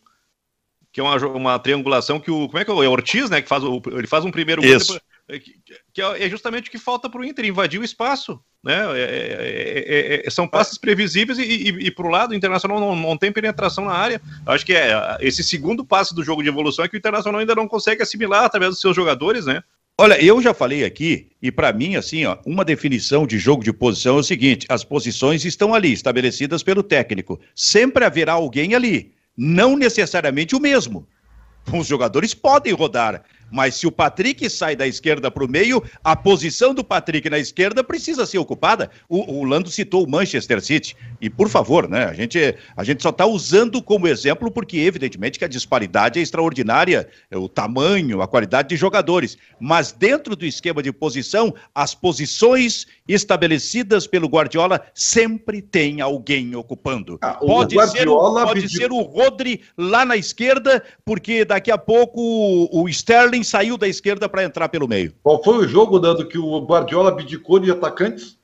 [0.92, 2.48] que é uma, uma triangulação que o.
[2.48, 2.74] Como é que é?
[2.74, 3.42] O Ortiz, né?
[3.42, 4.78] Que faz o, ele faz um primeiro gol.
[4.78, 5.00] Depois,
[5.40, 5.56] que,
[5.94, 8.40] que, é justamente o que falta para o Inter, invadir o espaço.
[8.64, 8.76] Né?
[8.76, 12.80] É, é, é, é são passes previsíveis e, e, e para o lado, o Internacional
[12.80, 14.22] não, não, tem penetração na área.
[14.46, 17.56] Acho que é esse segundo passo do jogo de evolução é que o Internacional ainda
[17.56, 19.64] não consegue assimilar através dos seus jogadores, né?
[19.98, 23.72] Olha, eu já falei aqui, e para mim, assim, ó, uma definição de jogo de
[23.72, 27.40] posição é o seguinte: as posições estão ali, estabelecidas pelo técnico.
[27.56, 31.08] Sempre haverá alguém ali não necessariamente o mesmo.
[31.72, 36.16] Os jogadores podem rodar, mas se o Patrick sai da esquerda para o meio, a
[36.16, 38.90] posição do Patrick na esquerda precisa ser ocupada.
[39.10, 40.96] O, o Lando citou o Manchester City.
[41.20, 45.38] E, por favor, né, a, gente, a gente só está usando como exemplo porque, evidentemente,
[45.38, 49.38] que a disparidade é extraordinária, é o tamanho, a qualidade de jogadores.
[49.60, 57.18] Mas dentro do esquema de posição, as posições estabelecidas pelo Guardiola sempre tem alguém ocupando.
[57.22, 58.70] Ah, pode ser, pode pediu...
[58.70, 64.28] ser o Rodri lá na esquerda, porque daqui a pouco o Sterling saiu da esquerda
[64.28, 65.14] para entrar pelo meio.
[65.24, 68.40] Qual foi o jogo, Dando, que o Guardiola abdicou de atacantes?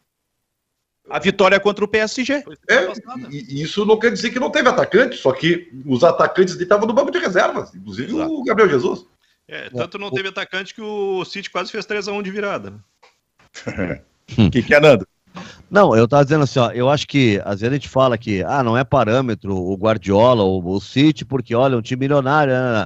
[1.10, 2.43] A vitória contra o PSG.
[2.69, 2.91] É,
[3.31, 6.86] e isso não quer dizer que não teve atacante, só que os atacantes dele estavam
[6.86, 8.33] no banco de reservas, inclusive Exato.
[8.33, 9.05] o Gabriel Jesus.
[9.47, 12.73] É, tanto não teve atacante que o City quase fez 3x1 de virada.
[14.38, 15.07] O que, que é, Nando?
[15.69, 18.43] Não, eu tava dizendo assim, ó, eu acho que às vezes a gente fala que
[18.43, 22.53] ah, não é parâmetro o Guardiola ou o City, porque olha, é um time milionário,
[22.53, 22.62] né?
[22.62, 22.86] né, né.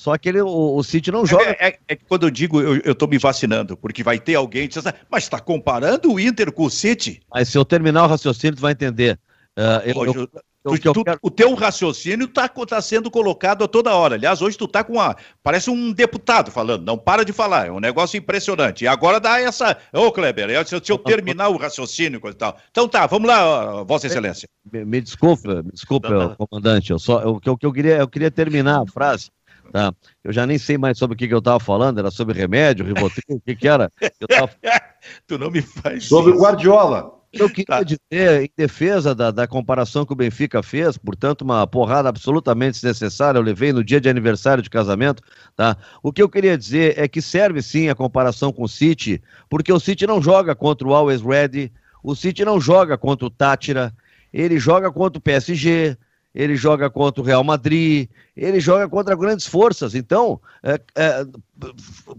[0.00, 1.44] Só que ele, o, o City não joga.
[1.44, 4.66] É, é, é, quando eu digo, eu, eu tô me vacinando, porque vai ter alguém
[4.66, 7.20] que diz, mas está comparando o Inter com o City?
[7.30, 9.20] Mas se eu terminar o raciocínio, tu vai entender.
[9.58, 10.30] Uh, eu, eu,
[10.64, 11.18] eu, tu, tu, quero...
[11.20, 14.14] O teu raciocínio está tá sendo colocado a toda hora.
[14.14, 15.14] Aliás, hoje tu tá com uma.
[15.42, 18.84] Parece um deputado falando, não para de falar, é um negócio impressionante.
[18.84, 19.76] E agora dá essa.
[19.92, 22.56] Ô, Kleber, se eu, se eu terminar o raciocínio e tal.
[22.70, 24.48] Então tá, vamos lá, Vossa Excelência.
[24.72, 26.90] Me, me desculpa, me desculpa, comandante.
[26.90, 29.30] Eu só, eu, eu, eu, queria, eu queria terminar a frase
[29.72, 29.94] Tá?
[30.24, 32.84] Eu já nem sei mais sobre o que, que eu estava falando, era sobre remédio,
[32.84, 33.90] Rivotril, o que, que era?
[34.28, 34.50] Tava...
[35.26, 37.20] tu não me faz Sobre o Guardiola.
[37.32, 37.82] Eu queria tá.
[37.84, 43.38] dizer, em defesa da, da comparação que o Benfica fez, portanto, uma porrada absolutamente desnecessária,
[43.38, 45.22] eu levei no dia de aniversário de casamento,
[45.54, 45.76] tá?
[46.02, 49.72] O que eu queria dizer é que serve sim a comparação com o City, porque
[49.72, 53.94] o City não joga contra o Always Ready, o City não joga contra o Tátira,
[54.32, 55.96] ele joga contra o PSG,
[56.34, 59.94] ele joga contra o Real Madrid, ele joga contra grandes forças.
[59.94, 61.26] Então, é, é,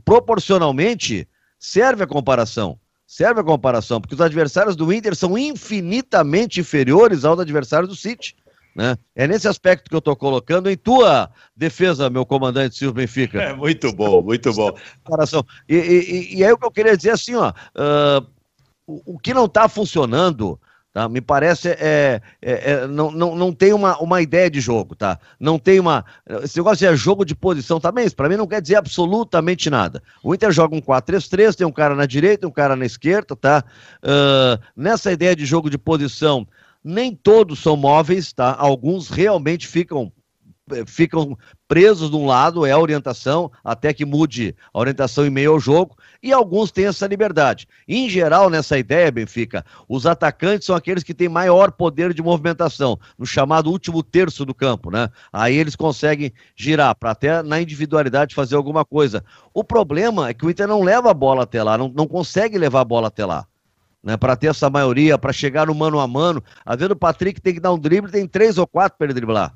[0.03, 2.77] proporcionalmente, serve a comparação.
[3.07, 8.35] Serve a comparação, porque os adversários do Inter são infinitamente inferiores aos adversários do City.
[8.73, 8.97] Né?
[9.13, 13.41] É nesse aspecto que eu estou colocando em tua defesa, meu comandante Silvio Benfica.
[13.41, 14.73] É muito bom, muito bom.
[15.03, 15.45] Comparação.
[15.67, 18.25] E, e, e aí o que eu queria dizer assim, ó, uh,
[18.87, 20.57] o, o que não está funcionando
[20.93, 21.07] Tá?
[21.07, 25.17] Me parece é, é, é, não, não, não tem uma, uma ideia de jogo, tá?
[25.39, 26.03] Não tem uma.
[26.43, 30.03] Esse negócio é jogo de posição também, isso para mim não quer dizer absolutamente nada.
[30.21, 33.63] O Inter joga um 4-3-3, tem um cara na direita, um cara na esquerda, tá?
[34.03, 36.45] Uh, nessa ideia de jogo de posição,
[36.83, 38.53] nem todos são móveis, tá?
[38.59, 40.11] Alguns realmente ficam
[40.85, 45.51] ficam presos de um lado, é a orientação, até que mude a orientação em meio
[45.51, 47.67] ao jogo, e alguns têm essa liberdade.
[47.87, 52.99] Em geral, nessa ideia, Benfica, os atacantes são aqueles que têm maior poder de movimentação,
[53.17, 55.09] no chamado último terço do campo, né?
[55.31, 59.23] Aí eles conseguem girar, para até na individualidade fazer alguma coisa.
[59.53, 62.57] O problema é que o Inter não leva a bola até lá, não, não consegue
[62.57, 63.45] levar a bola até lá
[64.03, 66.43] né, para ter essa maioria, para chegar no mano a mano.
[66.65, 69.13] Às vezes o Patrick tem que dar um drible, tem três ou quatro para ele
[69.13, 69.53] driblar.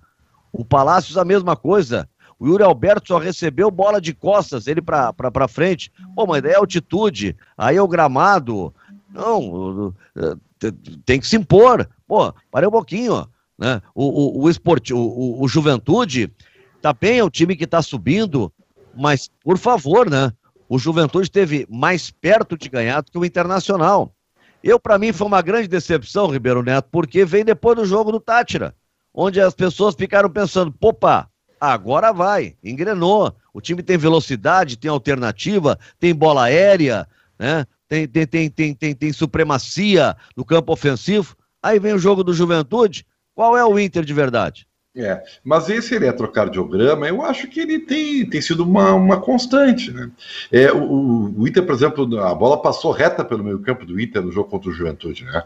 [0.57, 2.07] O Palácios a mesma coisa.
[2.39, 5.91] O Yuri Alberto só recebeu bola de costas, ele para frente.
[6.15, 8.73] Pô, mas daí é altitude, aí é o gramado.
[9.13, 9.93] Não,
[11.05, 11.87] tem que se impor.
[12.07, 13.27] Pô, parei um pouquinho.
[13.57, 13.81] Né?
[13.93, 16.31] O, o, o, esporte, o, o, Juventude
[16.81, 18.51] tá bem, é o time que tá subindo,
[18.93, 20.31] mas, por favor, né?
[20.67, 24.13] O Juventude teve mais perto de ganhar do que o Internacional.
[24.61, 28.19] Eu, para mim, foi uma grande decepção, Ribeiro Neto, porque vem depois do jogo do
[28.19, 28.75] Tátira,
[29.15, 33.33] onde as pessoas ficaram pensando, popa, agora vai, engrenou.
[33.53, 37.07] O time tem velocidade, tem alternativa, tem bola aérea,
[37.39, 37.65] né?
[37.87, 41.35] Tem, tem, tem, tem, tem, tem supremacia no campo ofensivo.
[41.63, 43.05] Aí vem o jogo do Juventude.
[43.33, 44.67] Qual é o Inter de verdade?
[44.97, 50.09] É, mas esse eletrocardiograma, eu acho que ele tem, tem sido uma, uma constante, né?
[50.49, 54.21] É, o, o Inter, por exemplo, a bola passou reta pelo meio campo do Inter
[54.21, 55.43] no jogo contra o Juventude, né?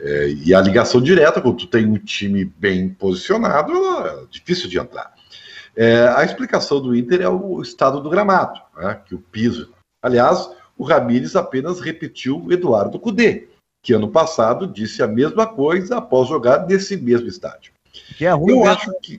[0.00, 4.78] É, e a ligação direta, quando tu tem um time bem posicionado, é difícil de
[4.78, 5.12] entrar.
[5.76, 9.00] É, a explicação do Inter é o estado do gramado, né?
[9.06, 9.72] que o piso.
[10.02, 13.48] Aliás, o Ramires apenas repetiu o Eduardo Cudê,
[13.82, 17.72] que ano passado disse a mesma coisa após jogar nesse mesmo estádio.
[18.16, 18.70] Que é ruim Eu mesmo.
[18.70, 19.16] Acho que...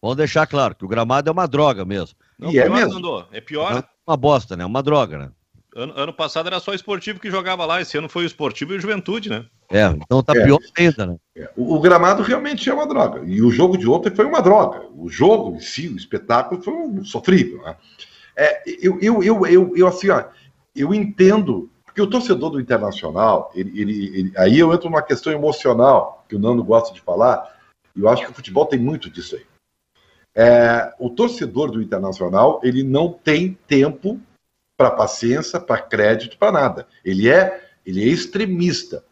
[0.00, 2.16] Vamos deixar claro que o gramado é uma droga mesmo.
[2.38, 2.98] Não, e é pior, é mesmo.
[2.98, 3.28] Andou.
[3.30, 3.78] É pior.
[3.78, 4.64] É uma bosta, né?
[4.66, 5.30] Uma droga, né?
[5.74, 8.76] Ano, ano, passado era só esportivo que jogava lá, esse ano foi o esportivo e
[8.76, 9.46] o juventude, né?
[9.70, 11.16] É, então tá é, pior ainda, né?
[11.34, 11.50] É.
[11.56, 13.22] O, o, gramado realmente é uma droga.
[13.24, 14.86] E o jogo de ontem foi uma droga.
[14.94, 17.62] O jogo em si, o espetáculo, foi um sofrível.
[17.62, 17.76] Né?
[18.36, 20.24] É, eu, eu, eu, eu, eu, assim, ó,
[20.76, 25.32] eu entendo, porque o torcedor do Internacional, ele, ele, ele, aí eu entro numa questão
[25.32, 27.50] emocional, que o Nando gosta de falar,
[27.96, 29.46] e eu acho que o futebol tem muito disso aí.
[30.34, 34.20] É, o torcedor do Internacional, ele não tem tempo
[34.82, 36.86] para paciência, para crédito, para nada.
[37.04, 39.04] Ele é, ele é extremista.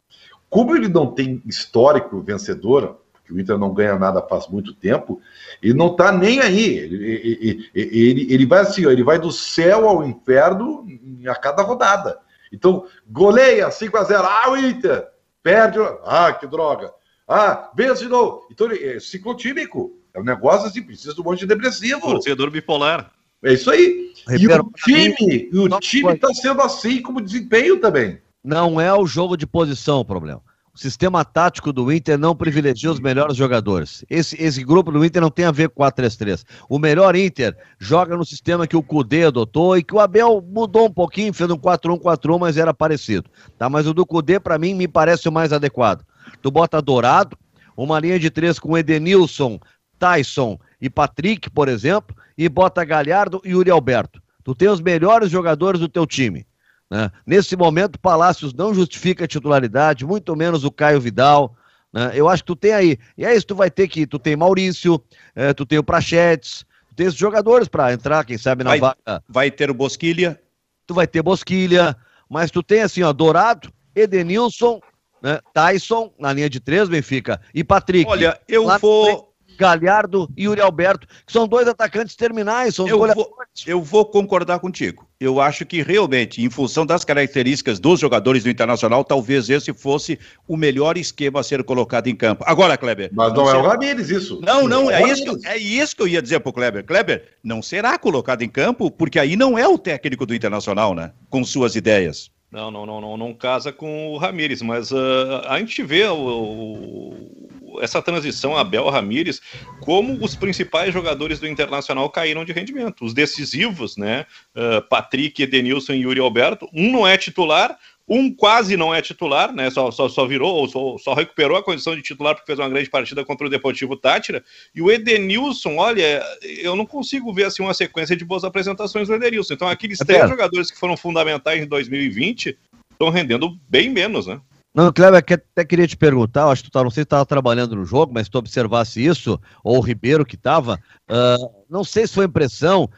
[0.48, 5.20] Como ele não tem histórico vencedor, porque o Inter não ganha nada faz muito tempo,
[5.62, 6.76] ele não está nem aí.
[6.76, 10.84] Ele, ele, ele, ele, vai assim, ó, ele vai do céu ao inferno
[11.28, 12.18] a cada rodada.
[12.52, 15.06] Então, goleia 5 a 0 Ah, o Inter!
[15.40, 15.78] Perde.
[16.04, 16.92] Ah, que droga!
[17.28, 18.48] Ah, vence de novo.
[18.50, 19.96] Então, é ciclotímico.
[20.12, 22.00] É um negócio assim, precisa de um monte de depressivo.
[22.00, 23.12] Torcedor bipolar.
[23.42, 24.12] É isso aí.
[24.28, 28.18] e o time, o time está sendo assim como desempenho também.
[28.44, 30.42] Não é o jogo de posição o problema.
[30.72, 34.04] O sistema tático do Inter não privilegia os melhores jogadores.
[34.08, 36.44] Esse, esse grupo do Inter não tem a ver com 4-3-3.
[36.68, 40.86] O melhor Inter joga no sistema que o Cudê adotou e que o Abel mudou
[40.86, 43.28] um pouquinho, fez um 4-1-4-1, mas era parecido.
[43.58, 43.68] Tá?
[43.68, 46.04] Mas o do Cudê, para mim, me parece o mais adequado.
[46.40, 47.36] Tu bota Dourado,
[47.76, 49.58] uma linha de três com Edenilson,
[49.98, 54.22] Tyson e Patrick, por exemplo, e bota Galhardo e Yuri Alberto.
[54.42, 56.46] Tu tem os melhores jogadores do teu time.
[56.90, 57.10] Né?
[57.26, 61.54] Nesse momento, Palácios não justifica a titularidade, muito menos o Caio Vidal.
[61.92, 62.12] Né?
[62.14, 62.98] Eu acho que tu tem aí.
[63.18, 64.06] E é isso, tu vai ter que.
[64.06, 64.98] Tu tem Maurício,
[65.36, 68.80] é, tu tem o Prachetes, tu tem esses jogadores para entrar, quem sabe, na vai,
[68.80, 69.22] vaga.
[69.28, 70.40] Vai ter o Bosquilha.
[70.86, 71.94] Tu vai ter Bosquilha,
[72.26, 74.80] mas tu tem assim, ó, Dourado, Edenilson,
[75.22, 75.40] né?
[75.52, 78.10] Tyson na linha de três, Benfica, e Patrick.
[78.10, 79.29] Olha, eu vou.
[79.60, 84.58] Galhardo e Yuri Alberto, que são dois atacantes terminais, são eu vou, eu vou concordar
[84.58, 85.06] contigo.
[85.20, 90.18] Eu acho que realmente, em função das características dos jogadores do Internacional, talvez esse fosse
[90.48, 92.42] o melhor esquema a ser colocado em campo.
[92.46, 93.10] Agora, Kleber.
[93.12, 94.40] Mas não, não é o Ramires isso.
[94.40, 96.82] Não, não, é, é isso, que, é isso que eu ia dizer pro Kleber.
[96.82, 101.12] Kleber, não será colocado em campo, porque aí não é o técnico do Internacional, né?
[101.28, 102.30] Com suas ideias.
[102.50, 106.16] Não, não, não, não, não casa com o Ramires, mas uh, a gente vê o,
[106.16, 107.39] o,
[107.80, 109.40] essa transição Abel Ramires
[109.80, 113.04] como os principais jogadores do Internacional caíram de rendimento.
[113.04, 114.26] Os decisivos, né?
[114.54, 116.68] Uh, Patrick, Edenilson e Yuri Alberto.
[116.72, 117.78] Um não é titular,
[118.08, 119.70] um quase não é titular, né?
[119.70, 122.68] Só, só, só virou, ou só, só, recuperou a condição de titular porque fez uma
[122.68, 124.42] grande partida contra o Deportivo Tátira.
[124.74, 129.14] E o Edenilson, olha, eu não consigo ver assim uma sequência de boas apresentações do
[129.14, 129.54] Edenilson.
[129.54, 132.58] Então, aqueles é três jogadores que foram fundamentais em 2020
[132.90, 134.40] estão rendendo bem menos, né?
[134.72, 137.74] Não, Cleber, até queria te perguntar, acho que tu tá, não sei se estava trabalhando
[137.74, 140.80] no jogo, mas se tu observasse isso, ou o Ribeiro que estava,
[141.10, 142.88] uh, não sei se foi impressão,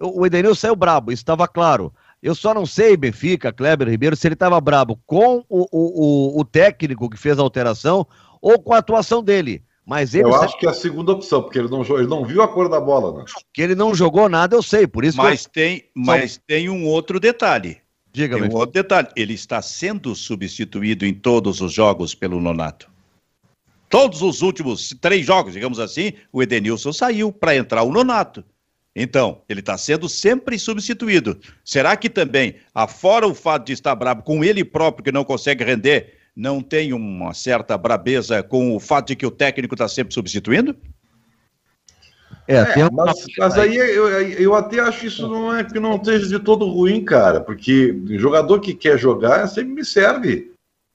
[0.00, 1.92] o Edenilson saiu brabo, isso estava claro.
[2.22, 6.44] Eu só não sei, Benfica, Kleber Ribeiro, se ele estava brabo com o, o, o,
[6.44, 8.06] técnico que fez a alteração
[8.40, 9.62] ou com a atuação dele.
[9.86, 12.24] Mas ele Eu sabe acho que é a segunda opção, porque ele não, ele não
[12.24, 13.24] viu a cor da bola, né?
[13.52, 14.86] que ele não jogou nada, eu sei.
[14.86, 17.83] Por isso Mas tem, mas tem um outro detalhe.
[18.14, 19.08] Diga, Tem um outro detalhe.
[19.16, 22.88] Ele está sendo substituído em todos os jogos pelo Nonato.
[23.90, 28.44] Todos os últimos três jogos, digamos assim, o Edenilson saiu para entrar o Nonato.
[28.94, 31.40] Então, ele está sendo sempre substituído.
[31.64, 35.64] Será que também, afora o fato de estar bravo com ele próprio, que não consegue
[35.64, 40.14] render, não tem uma certa brabeza com o fato de que o técnico está sempre
[40.14, 40.76] substituindo?
[42.46, 46.26] É, uma- Mas, mas aí eu, eu até acho isso não é que não esteja
[46.28, 50.52] de todo ruim, cara, porque jogador que quer jogar sempre me serve.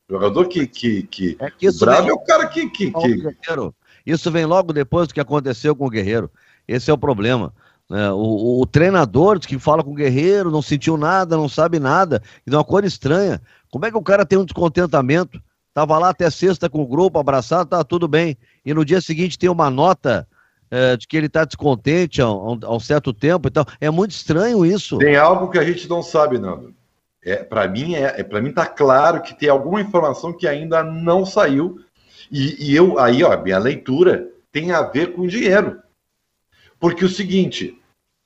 [0.10, 2.88] Jogador que, que, que É que o isso bravo vem é o cara que, que,
[2.90, 3.72] logo que-.
[4.06, 6.32] Isso vem logo depois do que aconteceu com o Guerreiro.
[6.68, 7.54] Esse é o problema.
[7.90, 12.22] o, o- o treinador que fala com o Guerreiro não sentiu nada, não sabe nada,
[12.46, 13.42] e dá uma cor estranha.
[13.72, 15.42] Como é que o cara tem um descontentamento?
[15.74, 18.38] Tava lá até sexta com o grupo, abraçado, tá tudo bem.
[18.66, 20.28] E no dia seguinte tem uma nota
[20.72, 23.66] eh, de que ele tá descontente há, um- há um certo tempo e tal.
[23.80, 24.98] É muito estranho isso.
[24.98, 26.74] tem algo que a gente não sabe, Nando.
[27.24, 30.82] É, para mim é, é para mim tá claro que tem alguma informação que ainda
[30.84, 31.80] não saiu
[32.32, 35.82] e, e eu aí ó minha leitura tem a ver com dinheiro,
[36.80, 37.78] porque o seguinte,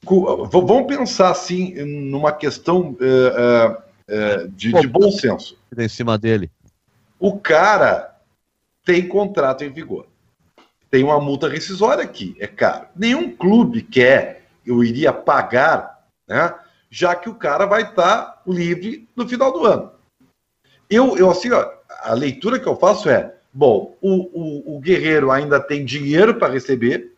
[0.03, 3.77] v- vamos pensar assim numa questão eh,
[4.07, 5.57] eh, de, de bom senso.
[5.75, 6.51] Em cima dele.
[7.19, 8.15] O cara
[8.85, 10.05] tem contrato em vigor.
[10.93, 12.85] Tem uma multa rescisória aqui, é caro.
[12.95, 16.53] Nenhum clube quer, eu iria pagar, né?
[16.87, 19.91] Já que o cara vai estar livre no final do ano.
[20.87, 21.67] Eu, eu assim, ó,
[22.03, 26.53] a leitura que eu faço é: bom, o, o, o Guerreiro ainda tem dinheiro para
[26.53, 27.15] receber,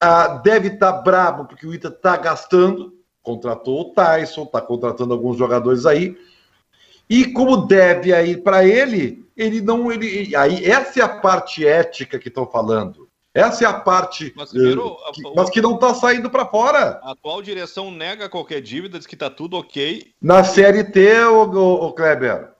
[0.00, 5.36] ah, deve estar brabo porque o Ita está gastando, contratou o Tyson, está contratando alguns
[5.36, 6.16] jogadores aí.
[7.10, 9.90] E como deve aí para ele, ele não.
[9.92, 13.08] Ele, aí, essa é a parte ética que estão falando.
[13.32, 14.32] Essa é a parte.
[14.36, 17.00] Mas, primeiro, a- que- o- mas que não está saindo para fora.
[17.02, 20.12] A atual direção nega qualquer dívida, diz que tá tudo ok.
[20.22, 21.42] Na CLT, o,
[21.86, 22.50] o, Kleber.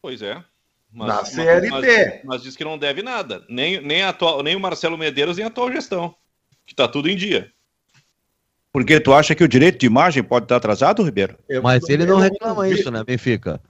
[0.00, 0.42] Pois é.
[0.90, 1.70] Na CLT.
[1.70, 3.44] Mas, mas diz que não deve nada.
[3.48, 6.14] Nem, nem, a atual, nem o Marcelo Medeiros, nem a atual gestão.
[6.66, 7.50] Que tá tudo em dia.
[8.72, 11.36] Porque tu acha que o direito de imagem pode estar atrasado, Ribeiro?
[11.46, 13.60] Eu- Mas ele não eu- reclama isso, né, Benfica?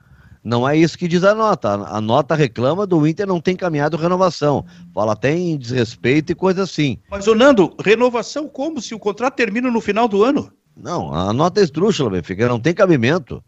[0.45, 1.69] Não é isso que diz a nota.
[1.69, 4.65] A nota reclama do Inter não tem caminhado renovação.
[4.93, 6.99] Fala até em desrespeito e coisa assim.
[7.09, 10.53] Mas, ô Nando, renovação como se o contrato termina no final do ano?
[10.77, 13.43] Não, a nota é esdrúxula, Benfica, não tem cabimento.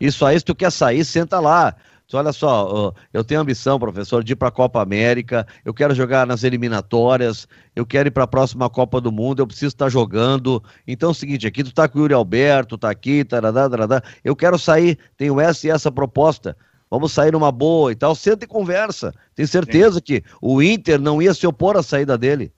[0.00, 1.76] Isso aí, se tu quer sair, senta lá.
[2.16, 6.26] Olha só, eu tenho ambição, professor, de ir para a Copa América, eu quero jogar
[6.26, 10.62] nas eliminatórias, eu quero ir para a próxima Copa do Mundo, eu preciso estar jogando.
[10.86, 14.02] Então é o seguinte, aqui tu tá com o Yuri Alberto, tá aqui, taradá, taradá.
[14.24, 16.56] eu quero sair, tenho essa e essa proposta.
[16.90, 19.14] Vamos sair numa boa e tal, senta e conversa.
[19.34, 22.52] Tenho certeza que o Inter não ia se opor à saída dele.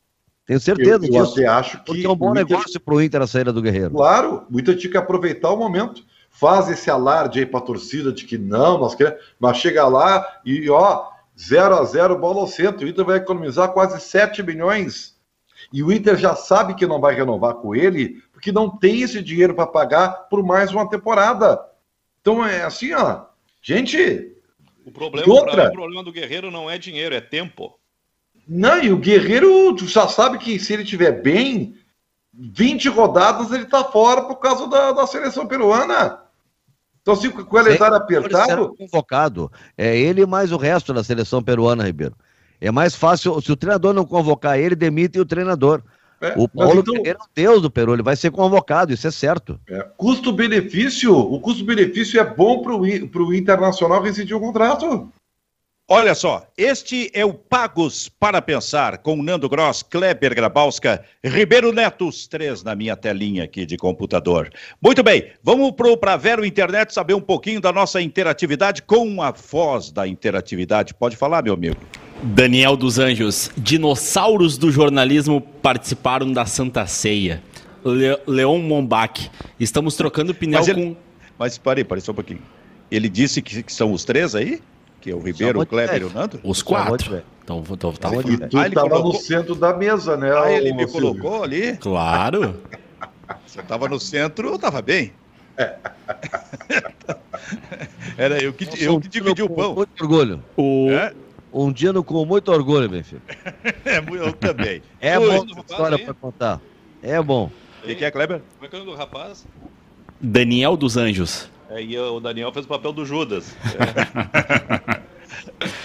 [0.47, 1.33] Tenho Eu, certeza eu disso.
[1.33, 1.85] até acho que.
[1.85, 3.91] Porque é um bom o Inter- negócio pro Inter a saída do Guerreiro.
[3.91, 6.03] Claro, o Inter tinha que aproveitar o momento.
[6.33, 9.21] Faz esse alarde aí para a torcida de que não, nós queremos.
[9.39, 12.85] Mas chega lá e, ó, 0 a 0 bola ao centro.
[12.85, 15.17] O Inter vai economizar quase 7 milhões.
[15.73, 19.23] E o Inter já sabe que não vai renovar com ele, porque não tem esse
[19.23, 21.61] dinheiro para pagar por mais uma temporada.
[22.21, 23.27] Então é assim, ó.
[23.61, 24.35] Gente,
[24.85, 25.69] O problema, outra?
[25.69, 27.79] o problema do Guerreiro não é dinheiro, é tempo.
[28.49, 31.77] não, e o Guerreiro, já sabe que se ele estiver bem,
[32.35, 36.22] 20 rodadas ele tá fora por causa da, da seleção peruana.
[37.03, 39.51] Então, se o calendário apertado, convocado.
[39.77, 42.15] É ele mais o resto da seleção peruana, Ribeiro.
[42.61, 45.83] É mais fácil, se o treinador não convocar ele, demite o treinador.
[46.21, 49.09] é, O Paulo então, Guerreiro é o Deus do Peru, ele vai ser convocado, isso
[49.09, 49.59] é certo.
[49.69, 55.13] é, custo-benefício, o custo-benefício é bom para o Internacional rescindir o contrato.
[55.95, 62.09] Olha só, este é o Pagos para Pensar, com Nando Gross, Kleber Grabowska, Ribeiro Neto,
[62.09, 64.51] os três na minha telinha aqui de computador.
[64.81, 69.33] Muito bem, vamos para a Vero Internet saber um pouquinho da nossa interatividade com a
[69.33, 70.95] voz da interatividade.
[70.95, 71.77] Pode falar, meu amigo.
[72.23, 77.43] Daniel dos Anjos, dinossauros do jornalismo participaram da Santa Ceia.
[77.85, 80.97] Le Leon Mombach, estamos trocando pneu Mas ele- com.
[81.39, 82.41] Mas parei, parei só um pouquinho.
[82.91, 84.59] Ele disse que, que são os três aí?
[85.03, 86.41] Que é o Ribeiro, o Kleber e o Nando?
[86.45, 87.21] Os quatro.
[87.45, 90.31] Então, então, tá E tu Ah, ele estava colocou- no centro da mesa, né?
[90.35, 91.77] Ah, ele me colocou ali.
[91.77, 92.59] Claro.
[93.47, 95.13] Você estava no centro, eu estava bem.
[98.17, 99.75] Era eu que, eu que dividi o com pão.
[99.75, 100.43] muito orgulho.
[100.57, 100.89] O...
[100.91, 101.13] É,
[101.53, 103.21] Um dia no- com muito orgulho, Benfica.
[103.85, 104.83] é, eu também.
[105.01, 106.61] É Oi, bom história para contar.
[107.03, 107.51] É bom.
[107.83, 108.41] O que, que é, Kleber?
[108.57, 109.45] Como é que é o nome do rapaz?
[110.21, 111.51] Daniel dos Anjos.
[111.69, 113.57] É, e o Daniel fez o papel do Judas.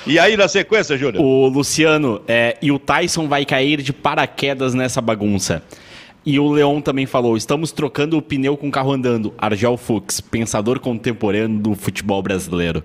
[0.08, 1.24] E aí na sequência, Júnior?
[1.24, 5.62] O Luciano, é, e o Tyson vai cair de paraquedas nessa bagunça.
[6.26, 9.34] E o Leon também falou: estamos trocando o pneu com o carro andando.
[9.38, 12.84] Argel Fux, pensador contemporâneo do futebol brasileiro.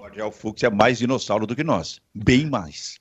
[0.00, 2.00] O Argel Fux é mais dinossauro do que nós.
[2.12, 2.98] Bem mais.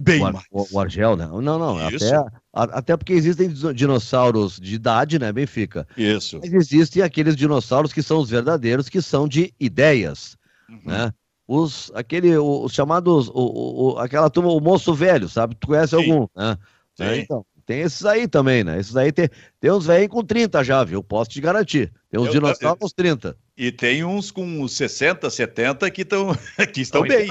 [0.00, 0.44] Bem o, mais.
[0.50, 1.26] O, Argel, né?
[1.26, 1.76] Não, não.
[1.78, 5.86] Até, até porque existem dinossauros de idade, né, Benfica?
[5.96, 6.38] Isso.
[6.40, 10.37] Mas existem aqueles dinossauros que são os verdadeiros, que são de ideias,
[10.70, 10.80] uhum.
[10.84, 11.12] né?
[11.46, 15.54] Os, aquele, os chamados, o, o, aquela turma, o moço velho, sabe?
[15.54, 15.96] Tu conhece Sim.
[15.96, 16.58] algum, né?
[17.00, 18.78] É, então, tem esses aí também, né?
[18.78, 19.28] Esses aí tem,
[19.60, 21.02] tem uns velhos com 30 já, viu?
[21.02, 21.92] Posso te garantir.
[22.10, 23.36] Tem uns eu, dinossauros com 30.
[23.56, 26.34] E tem uns com 60, 70 que, tão,
[26.72, 27.30] que estão bem.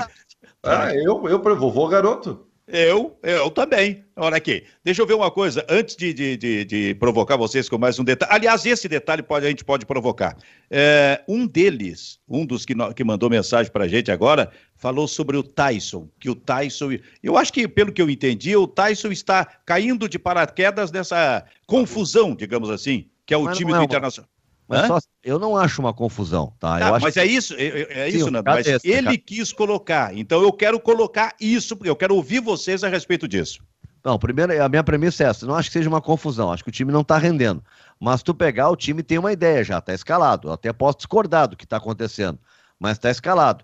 [0.63, 2.46] Ah, eu, eu, vovô garoto.
[2.67, 4.03] Eu, eu também.
[4.17, 7.77] Olha aqui, deixa eu ver uma coisa, antes de, de, de, de provocar vocês com
[7.77, 8.31] mais um detalhe.
[8.33, 10.35] Aliás, esse detalhe pode, a gente pode provocar.
[10.69, 15.37] É, um deles, um dos que, que mandou mensagem para a gente agora, falou sobre
[15.37, 16.97] o Tyson, que o Tyson.
[17.23, 22.35] Eu acho que, pelo que eu entendi, o Tyson está caindo de paraquedas nessa confusão,
[22.35, 24.29] digamos assim, que é o Mas time do é Internacional.
[24.67, 26.77] Mas só, eu não acho uma confusão, tá?
[26.77, 27.19] tá mas que...
[27.21, 28.43] é isso, é, é, é Sim, isso, Nando.
[28.45, 29.17] Mas ele cara.
[29.17, 30.15] quis colocar.
[30.15, 33.61] Então eu quero colocar isso, eu quero ouvir vocês a respeito disso.
[34.03, 35.45] Não, primeiro, a minha premissa é essa.
[35.45, 37.63] Não acho que seja uma confusão, acho que o time não tá rendendo.
[37.99, 40.49] Mas tu pegar, o time tem uma ideia já, tá escalado.
[40.49, 42.37] Eu até posso discordar do que tá acontecendo,
[42.79, 43.63] mas tá escalado.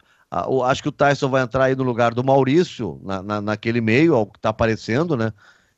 [0.66, 4.16] Acho que o Tyson vai entrar aí no lugar do Maurício, na, na, naquele meio,
[4.16, 5.32] ao que tá aparecendo, né?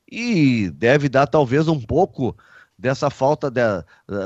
[0.10, 2.36] E deve dar talvez um pouco
[2.78, 3.62] dessa falta de,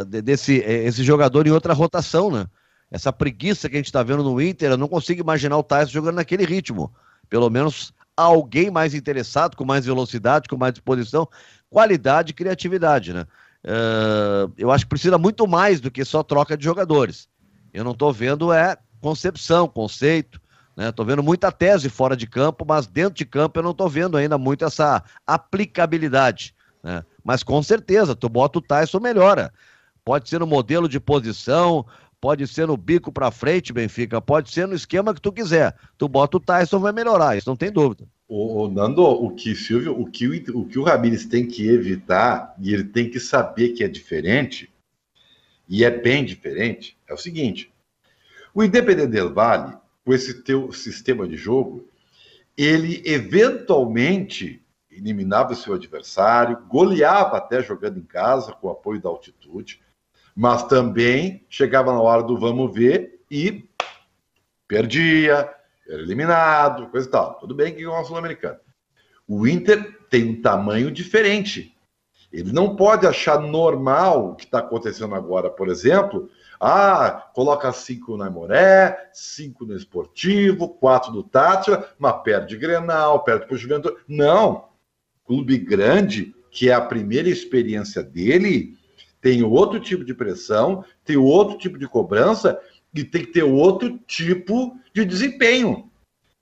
[0.08, 2.47] de, desse eh, esse jogador em outra rotação, né?
[2.91, 5.91] Essa preguiça que a gente está vendo no Inter, eu não consigo imaginar o Tyson
[5.91, 6.91] jogando naquele ritmo.
[7.30, 11.28] Pelo menos alguém mais interessado, com mais velocidade, com mais disposição,
[11.70, 13.26] qualidade e criatividade, né?
[13.64, 17.30] Uh, eu acho que precisa muito mais do que só troca de jogadores.
[17.74, 20.41] Eu não estou vendo é concepção, conceito,
[20.76, 20.91] né?
[20.91, 24.18] Tô vendo muita tese fora de campo, mas dentro de campo eu não estou vendo
[24.18, 26.56] ainda muito essa aplicabilidade.
[26.84, 27.03] Né?
[27.23, 29.51] Mas com certeza, tu bota o Tyson, melhora.
[30.03, 31.86] Pode ser no modelo de posição,
[32.19, 35.75] pode ser no bico para frente, Benfica, pode ser no esquema que tu quiser.
[35.97, 38.07] Tu bota o Tyson, vai melhorar, isso não tem dúvida.
[38.27, 42.53] O, o Nando, o que Silvio, o que o, que o Ramires tem que evitar
[42.59, 44.69] e ele tem que saber que é diferente
[45.67, 47.71] e é bem diferente é o seguinte:
[48.53, 49.75] o Independente del Vale,
[50.05, 51.88] com esse teu sistema de jogo,
[52.57, 54.61] ele eventualmente
[54.91, 59.81] eliminava o seu adversário, goleava até jogando em casa, com o apoio da altitude,
[60.35, 63.67] mas também chegava na hora do vamos ver e
[64.67, 65.49] perdia,
[65.87, 67.35] era eliminado, coisa e tal.
[67.35, 68.59] Tudo bem que é uma Sul-Americana.
[69.27, 71.75] O Inter tem um tamanho diferente.
[72.31, 76.29] Ele não pode achar normal o que está acontecendo agora, por exemplo.
[76.59, 83.47] Ah, coloca cinco na Moré, cinco no Esportivo, quatro do Tátira, mas perde Grenal, perde
[83.47, 83.97] para o Juventude.
[84.07, 84.68] Não
[85.30, 88.75] clube grande, que é a primeira experiência dele,
[89.21, 92.59] tem outro tipo de pressão, tem outro tipo de cobrança
[92.95, 95.88] e tem que ter outro tipo de desempenho.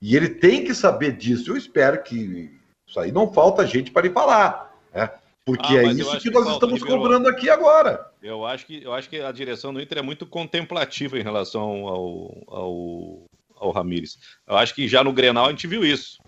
[0.02, 1.52] E ele tem que saber disso.
[1.52, 2.50] Eu espero que
[2.88, 5.12] isso aí não falta gente para lhe falar, né?
[5.44, 8.10] Porque ah, é isso que, que nós falta, estamos cobrando aqui agora.
[8.24, 11.88] Eu acho que eu acho que a direção do Inter é muito contemplativa em relação
[11.88, 13.26] ao, ao,
[13.56, 14.18] ao Ramires.
[14.48, 16.20] Eu acho que já no Grenal a gente viu isso.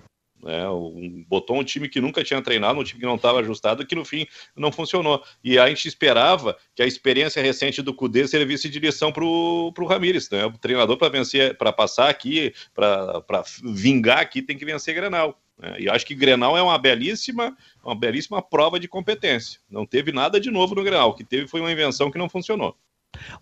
[0.41, 0.67] Né?
[0.69, 3.95] Um, botou um time que nunca tinha treinado, um time que não estava ajustado, que
[3.95, 4.25] no fim
[4.55, 5.23] não funcionou.
[5.43, 9.85] E a gente esperava que a experiência recente do Cudê servisse de lição para o
[9.85, 10.29] Ramires.
[10.29, 10.45] Né?
[10.45, 15.39] O treinador para vencer, para passar aqui, para vingar aqui, tem que vencer Grenal.
[15.57, 15.75] Né?
[15.79, 19.59] E acho que Grenal é uma belíssima, uma belíssima prova de competência.
[19.69, 21.09] Não teve nada de novo no Grenal.
[21.09, 22.75] O que teve foi uma invenção que não funcionou.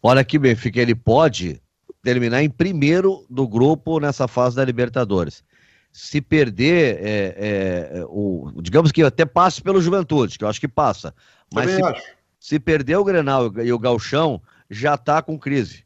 [0.02, 1.62] Olha aqui, Benfica, ele pode
[2.02, 5.44] terminar em primeiro do grupo nessa fase da Libertadores
[5.92, 10.68] se perder, é, é, o, digamos que até passe pelo Juventude, que eu acho que
[10.68, 11.14] passa.
[11.54, 11.82] Mas se,
[12.40, 15.86] se, perder o Grenal e o Galchão, já está com crise.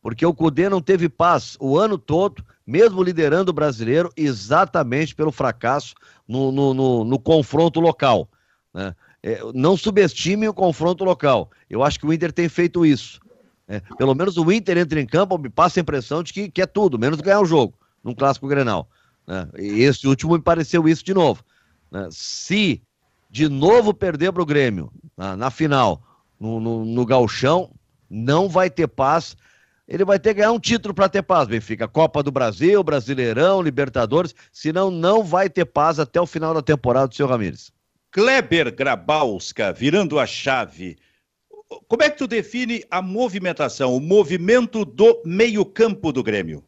[0.00, 5.30] Porque o Cudê não teve paz o ano todo, mesmo liderando o brasileiro, exatamente pelo
[5.30, 5.94] fracasso
[6.26, 8.28] no, no, no, no confronto local.
[8.74, 8.94] Né?
[9.22, 11.50] É, não subestime o confronto local.
[11.70, 13.20] Eu acho que o Inter tem feito isso.
[13.68, 16.60] É, pelo menos o Inter entra em campo, me passa a impressão de que, que
[16.60, 18.88] é tudo, menos ganhar o jogo, num clássico Grenal.
[19.26, 19.48] Né?
[19.58, 21.44] E esse último me pareceu isso de novo.
[21.90, 22.08] Né?
[22.10, 22.82] Se
[23.30, 26.02] de novo perder para o Grêmio na, na final,
[26.38, 27.70] no, no, no Galchão,
[28.10, 29.36] não vai ter paz.
[29.88, 31.88] Ele vai ter que ganhar um título para ter paz, Benfica.
[31.88, 34.34] Copa do Brasil, Brasileirão, Libertadores.
[34.52, 37.72] Senão, não vai ter paz até o final da temporada do seu Ramires.
[38.10, 40.98] Kleber Grabowska, virando a chave.
[41.88, 46.62] Como é que tu define a movimentação, o movimento do meio-campo do Grêmio?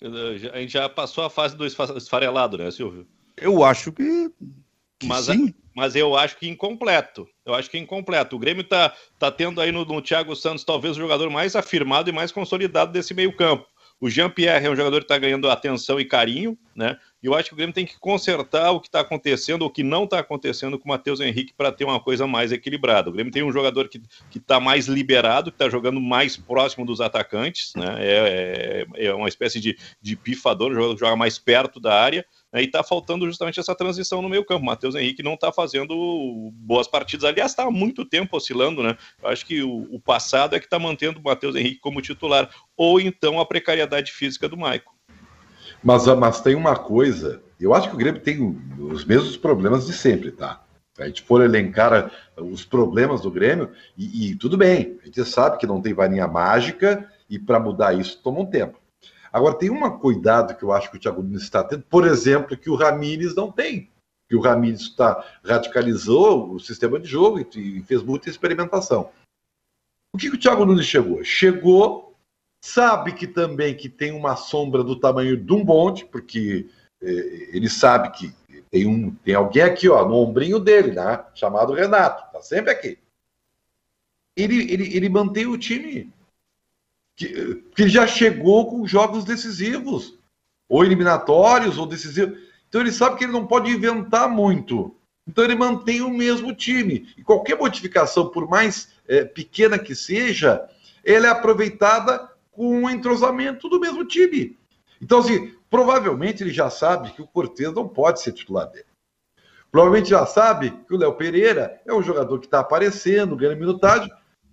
[0.00, 3.06] A gente já passou a fase do esfarelado, né, Silvio?
[3.36, 4.30] Eu acho que.
[4.98, 5.54] que mas, sim.
[5.74, 7.28] mas eu acho que incompleto.
[7.44, 8.36] Eu acho que incompleto.
[8.36, 12.08] O Grêmio tá, tá tendo aí no, no Thiago Santos talvez o jogador mais afirmado
[12.10, 13.66] e mais consolidado desse meio-campo.
[14.00, 16.96] O Jean-Pierre é um jogador que está ganhando atenção e carinho, né?
[17.22, 19.82] E eu acho que o Grêmio tem que consertar o que está acontecendo, o que
[19.82, 23.10] não está acontecendo com o Matheus Henrique para ter uma coisa mais equilibrada.
[23.10, 24.00] O Grêmio tem um jogador que
[24.36, 27.96] está mais liberado, que está jogando mais próximo dos atacantes, né?
[27.98, 32.24] É, é, é uma espécie de, de pifador, joga, joga mais perto da área.
[32.52, 34.64] Né, e está faltando justamente essa transição no meio campo.
[34.64, 37.24] Matheus Henrique não está fazendo boas partidas.
[37.24, 38.96] Aliás, está há muito tempo oscilando, né?
[39.22, 42.48] Eu acho que o, o passado é que está mantendo o Matheus Henrique como titular.
[42.76, 44.97] Ou então a precariedade física do Maicon.
[45.82, 49.92] Mas, mas tem uma coisa, eu acho que o Grêmio tem os mesmos problemas de
[49.92, 50.62] sempre, tá?
[50.98, 55.58] A gente for elencar os problemas do Grêmio, e, e tudo bem, a gente sabe
[55.58, 58.78] que não tem varinha mágica, e para mudar isso toma um tempo.
[59.32, 62.56] Agora, tem um cuidado que eu acho que o Thiago Nunes está tendo, por exemplo,
[62.56, 63.90] que o Ramires não tem.
[64.28, 69.10] Que o Ramires está radicalizou o sistema de jogo e fez muita experimentação.
[70.14, 71.22] O que, que o Thiago Nunes chegou?
[71.22, 72.07] Chegou,
[72.60, 76.66] sabe que também que tem uma sombra do tamanho de um bonde, porque
[77.00, 78.34] eh, ele sabe que
[78.70, 82.98] tem, um, tem alguém aqui ó, no ombrinho dele, né, chamado Renato, está sempre aqui.
[84.36, 86.12] Ele, ele, ele mantém o time
[87.16, 90.16] que, que já chegou com jogos decisivos,
[90.68, 92.38] ou eliminatórios, ou decisivos.
[92.68, 94.94] Então ele sabe que ele não pode inventar muito.
[95.26, 97.12] Então ele mantém o mesmo time.
[97.16, 100.68] E qualquer modificação, por mais é, pequena que seja,
[101.04, 104.58] ela é aproveitada com o entrosamento do mesmo time.
[105.00, 108.84] Então, assim, provavelmente ele já sabe que o Cortez não pode ser titular dele.
[109.70, 114.10] Provavelmente já sabe que o Léo Pereira é um jogador que está aparecendo, ganhando minutagem,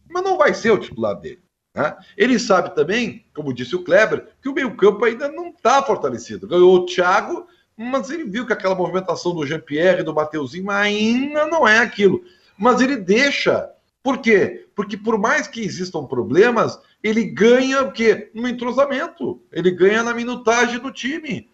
[0.07, 1.41] mas não vai ser o titular dele.
[1.73, 1.97] Né?
[2.15, 6.47] Ele sabe também, como disse o Kleber, que o meio-campo ainda não está fortalecido.
[6.47, 11.47] Ganhou o Thiago, mas ele viu que aquela movimentação do Jean-Pierre e do Mateuzinho ainda
[11.47, 12.23] não é aquilo.
[12.55, 13.67] Mas ele deixa.
[14.05, 14.67] Por quê?
[14.75, 18.29] Porque por mais que existam problemas, ele ganha o quê?
[18.35, 19.41] No entrosamento.
[19.51, 21.49] Ele ganha na minutagem do time.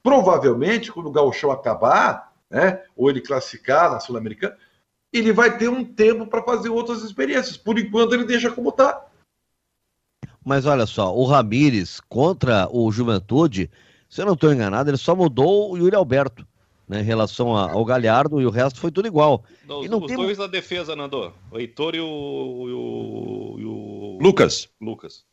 [0.00, 4.56] Provavelmente, quando o Gauchão acabar, né, ou ele classificar na Sul-Americana,
[5.12, 7.56] ele vai ter um tempo para fazer outras experiências.
[7.56, 9.04] Por enquanto, ele deixa como está.
[10.44, 13.68] Mas olha só, o Ramires contra o Juventude,
[14.08, 16.46] se eu não estou enganado, ele só mudou o Yuri Alberto.
[16.88, 19.44] Né, em relação ao Galhardo e o resto foi tudo igual.
[19.66, 20.16] Não, e não os tem...
[20.16, 21.34] dois da defesa, Nando.
[21.50, 24.18] O Heitor e o, e o, e o...
[24.22, 24.70] Lucas.
[24.80, 25.24] Lucas.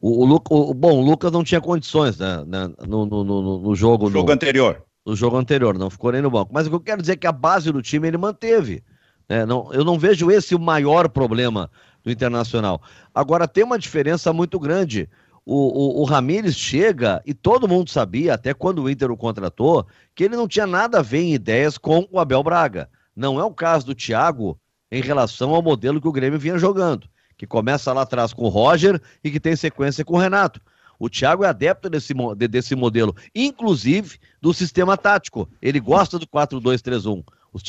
[0.00, 3.74] O, o, o, bom, o Lucas não tinha condições né, né no, no, no, no,
[3.74, 4.06] jogo.
[4.06, 4.82] No jogo anterior.
[5.06, 6.52] No jogo anterior, não ficou nem no banco.
[6.52, 8.82] Mas o que eu quero dizer é que a base do time ele manteve.
[9.28, 9.46] Né?
[9.46, 11.70] Não, eu não vejo esse o maior problema
[12.02, 12.82] do Internacional.
[13.14, 15.08] Agora tem uma diferença muito grande.
[15.48, 19.86] O, o, o Ramires chega e todo mundo sabia, até quando o Inter o contratou,
[20.12, 22.90] que ele não tinha nada a ver em ideias com o Abel Braga.
[23.14, 24.58] Não é o caso do Thiago
[24.90, 28.48] em relação ao modelo que o Grêmio vinha jogando, que começa lá atrás com o
[28.48, 30.60] Roger e que tem sequência com o Renato.
[30.98, 32.12] O Thiago é adepto desse,
[32.48, 35.48] desse modelo, inclusive do sistema tático.
[35.62, 37.22] Ele gosta do 4-2-3-1.
[37.52, 37.62] Os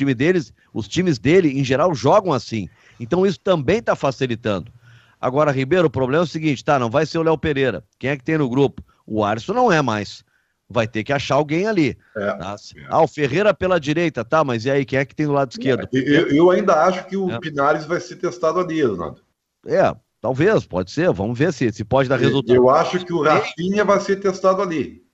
[0.74, 2.68] os times dele, em geral, jogam assim.
[3.00, 4.72] Então isso também está facilitando.
[5.20, 6.78] Agora, Ribeiro, o problema é o seguinte, tá?
[6.78, 7.84] Não vai ser o Léo Pereira.
[7.97, 8.84] Quem é que tem no grupo?
[9.05, 10.24] O Alisson não é mais.
[10.70, 11.97] Vai ter que achar alguém ali.
[12.15, 12.55] É, tá?
[12.76, 12.86] é.
[12.89, 14.43] Ah, o Ferreira pela direita, tá?
[14.43, 15.88] Mas e aí, quem é que tem do lado esquerdo?
[15.93, 17.39] É, eu, eu, ainda acho que o é.
[17.39, 19.22] Pinares vai ser testado ali, Leonardo.
[19.65, 21.11] É, talvez, pode ser.
[21.13, 22.55] Vamos ver se, se pode dar resultado.
[22.55, 25.07] Eu acho que o Rafinha vai ser testado ali.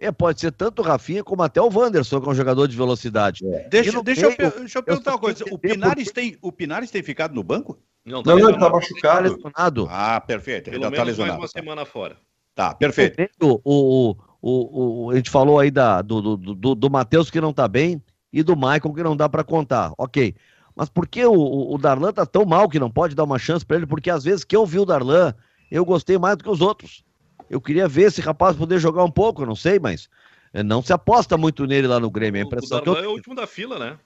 [0.00, 2.76] É, pode ser tanto o Rafinha como até o Wanderson, que é um jogador de
[2.76, 3.44] velocidade.
[3.44, 3.68] É.
[3.68, 5.44] Deixa, deixa, meio, eu, deixa eu perguntar eu uma coisa.
[5.50, 7.76] O Pinares, tem, o Pinares tem ficado no banco?
[8.04, 9.28] Não, tá não, ele tá machucado.
[9.28, 9.88] Lesionado.
[9.90, 10.70] Ah, perfeito.
[10.70, 11.40] Pelo ele tá lesionado.
[11.40, 12.16] mais uma semana fora.
[12.54, 13.28] Tá, perfeito.
[13.42, 17.40] O, o, o, o, a gente falou aí da, do, do, do, do Matheus que
[17.40, 18.00] não tá bem
[18.32, 19.92] e do Michael que não dá para contar.
[19.98, 20.34] Ok.
[20.76, 23.66] Mas por que o, o Darlan tá tão mal que não pode dar uma chance
[23.66, 23.86] para ele?
[23.86, 25.34] Porque às vezes que eu vi o Darlan,
[25.70, 27.04] eu gostei mais do que os outros.
[27.50, 30.08] Eu queria ver esse rapaz poder jogar um pouco, eu não sei, mas
[30.52, 32.42] é, não se aposta muito nele lá no Grêmio.
[32.42, 33.04] A impressão o Darlan eu...
[33.04, 33.98] é o último da fila, né?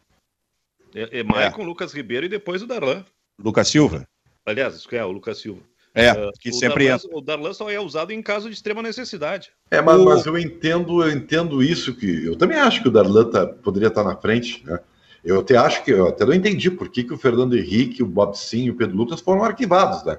[0.95, 1.67] É, é Maicon, é.
[1.67, 3.05] Lucas Ribeiro e depois o Darlan.
[3.43, 4.07] Lucas Silva.
[4.45, 5.63] Aliás, é o Lucas Silva.
[5.95, 7.17] É, uh, que sempre Darlan, entra.
[7.19, 9.51] O Darlan só é usado em caso de extrema necessidade.
[9.71, 10.05] É, mas, o...
[10.05, 13.89] mas eu entendo, eu entendo isso que eu também acho que o Darlan tá, poderia
[13.89, 14.79] estar tá na frente, né?
[15.25, 18.07] Eu até acho que eu até não entendi por que, que o Fernando Henrique, o
[18.07, 20.19] Bob Sim e o Pedro Lucas foram arquivados, né?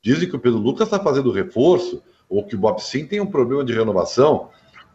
[0.00, 3.26] Dizem que o Pedro Lucas está fazendo reforço, ou que o Bob Sim tem um
[3.26, 4.50] problema de renovação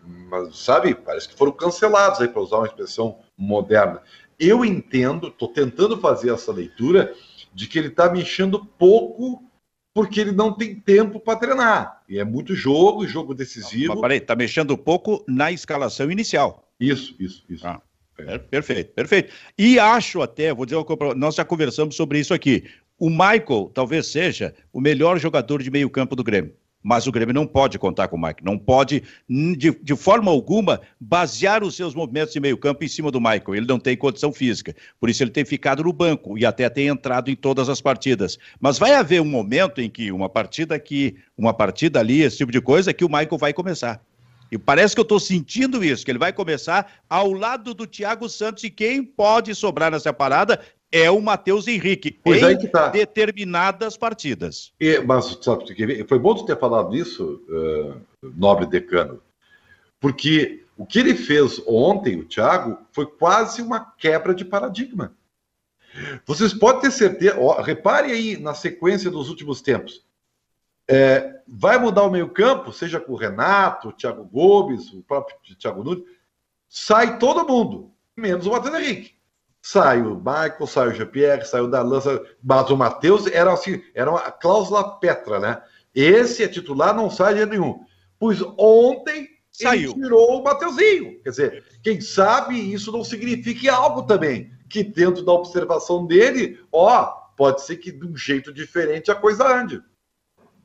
[0.05, 4.01] mas sabe, parece que foram cancelados aí para usar uma expressão moderna.
[4.39, 7.13] Eu entendo, estou tentando fazer essa leitura
[7.53, 9.43] de que ele está mexendo pouco
[9.93, 12.01] porque ele não tem tempo para treinar.
[12.09, 13.93] E é muito jogo, jogo decisivo.
[13.93, 16.67] Mas peraí, tá mexendo pouco na escalação inicial.
[16.79, 17.65] Isso, isso, isso.
[17.65, 17.79] Ah,
[18.17, 19.31] é, perfeito, perfeito.
[19.57, 20.83] E acho até, vou dizer
[21.15, 22.63] nós já conversamos sobre isso aqui.
[22.97, 26.55] O Michael talvez seja o melhor jogador de meio campo do Grêmio.
[26.83, 30.81] Mas o Grêmio não pode contar com o Mike, não pode, de, de forma alguma,
[30.99, 33.55] basear os seus movimentos de meio-campo em cima do Michael.
[33.55, 34.75] Ele não tem condição física.
[34.99, 38.37] Por isso ele tem ficado no banco e até tem entrado em todas as partidas.
[38.59, 42.51] Mas vai haver um momento em que uma partida aqui, uma partida ali, esse tipo
[42.51, 44.03] de coisa, que o Michael vai começar.
[44.51, 48.29] E parece que eu estou sentindo isso, que ele vai começar ao lado do Thiago
[48.29, 50.59] Santos e quem pode sobrar nessa parada
[50.93, 52.89] é o Matheus Henrique pois em é tá.
[52.89, 54.71] determinadas partidas.
[54.79, 59.19] E, mas sabe, foi bom tu ter falado isso, uh, nobre decano,
[59.99, 65.15] porque o que ele fez ontem, o Thiago, foi quase uma quebra de paradigma.
[66.27, 70.05] Vocês podem ter certeza, ó, repare aí na sequência dos últimos tempos.
[70.87, 75.83] É, vai mudar o meio-campo, seja com o Renato, o Thiago Gomes, o próprio Thiago
[75.83, 76.03] Nunes,
[76.69, 79.12] sai todo mundo, menos o Matheus Henrique.
[79.65, 82.01] Sai o Michael, sai o Jean-Pierre, sai o Darlan,
[82.43, 85.61] mas o Matheus era assim, era uma cláusula Petra, né?
[85.95, 87.79] Esse é titular, não sai de nenhum.
[88.19, 89.91] Pois ontem Saiu.
[89.91, 91.17] ele tirou o Mateuzinho.
[91.23, 94.51] Quer dizer, quem sabe isso não signifique algo também.
[94.67, 97.05] Que dentro da observação dele, ó,
[97.37, 99.81] pode ser que de um jeito diferente a coisa ande.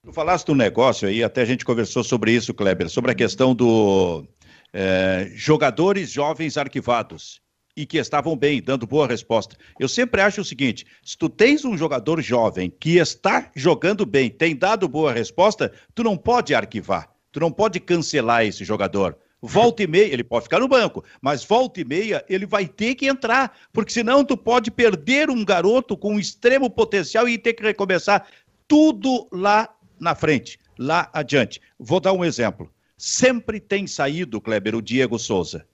[0.03, 3.55] Tu falaste do negócio aí, até a gente conversou sobre isso, Kleber, sobre a questão
[3.55, 4.27] do
[4.73, 7.41] é, jogadores jovens arquivados
[7.79, 9.57] e que estavam bem, dando boa resposta.
[9.79, 14.29] Eu sempre acho o seguinte: se tu tens um jogador jovem que está jogando bem,
[14.29, 19.17] tem dado boa resposta, tu não pode arquivar, tu não pode cancelar esse jogador.
[19.41, 22.97] Volta e meia, ele pode ficar no banco, mas volta e meia ele vai ter
[22.97, 27.63] que entrar, porque senão tu pode perder um garoto com extremo potencial e ter que
[27.63, 28.27] recomeçar
[28.67, 31.63] tudo lá na frente, lá adiante.
[31.79, 32.69] Vou dar um exemplo.
[32.97, 35.65] Sempre tem saído, Kleber, o Diego Souza.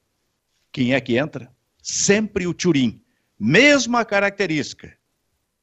[0.70, 1.50] Quem é que entra?
[1.84, 3.00] Sempre o Turim.
[3.38, 4.96] Mesma característica,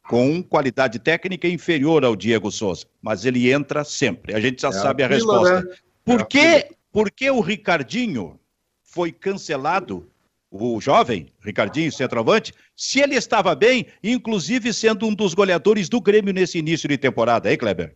[0.08, 4.36] com qualidade técnica inferior ao Diego Souza, mas ele entra sempre.
[4.36, 5.62] A gente já é sabe a, a resposta.
[5.62, 5.76] Né?
[6.06, 8.40] Por, é que, por que o Ricardinho
[8.84, 10.08] foi cancelado,
[10.52, 16.34] o jovem Ricardinho centroavante, se ele estava bem, inclusive sendo um dos goleadores do Grêmio
[16.34, 17.96] nesse início de temporada, hein, Kleber?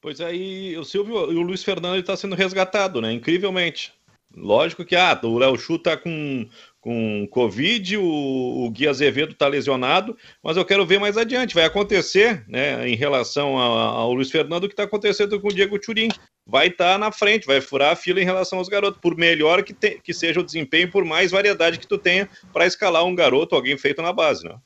[0.00, 3.12] Pois aí, o Silvio e o Luiz Fernando está sendo resgatado, né?
[3.12, 3.94] Incrivelmente.
[4.36, 6.48] Lógico que ah, o Léo Chu tá com
[6.82, 11.54] com Covid, o, o Gui Azevedo está lesionado, mas eu quero ver mais adiante.
[11.54, 15.78] Vai acontecer, né, em relação ao Luiz Fernando, o que está acontecendo com o Diego
[15.78, 16.08] Turim.
[16.44, 19.62] Vai estar tá na frente, vai furar a fila em relação aos garotos, por melhor
[19.62, 23.14] que, te, que seja o desempenho, por mais variedade que tu tenha para escalar um
[23.14, 24.56] garoto, alguém feito na base, né?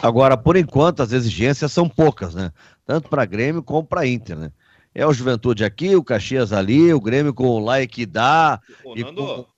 [0.00, 2.52] Agora, por enquanto, as exigências são poucas, né?
[2.86, 4.52] Tanto para Grêmio como para Inter, né?
[4.94, 8.94] É o Juventude aqui, o Caxias ali, o Grêmio com o Like dá, com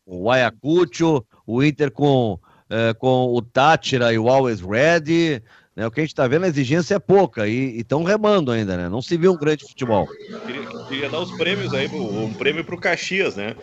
[0.07, 2.39] o Ayacucho, o Inter com,
[2.69, 5.43] é, com o Tátira e o Always Ready.
[5.77, 5.87] Né?
[5.87, 8.89] O que a gente está vendo, a exigência é pouca e estão remando ainda, né?
[8.89, 10.07] Não se viu um grande futebol.
[10.47, 13.57] Queria, queria dar os prêmios aí, um prêmio para o Caxias, né?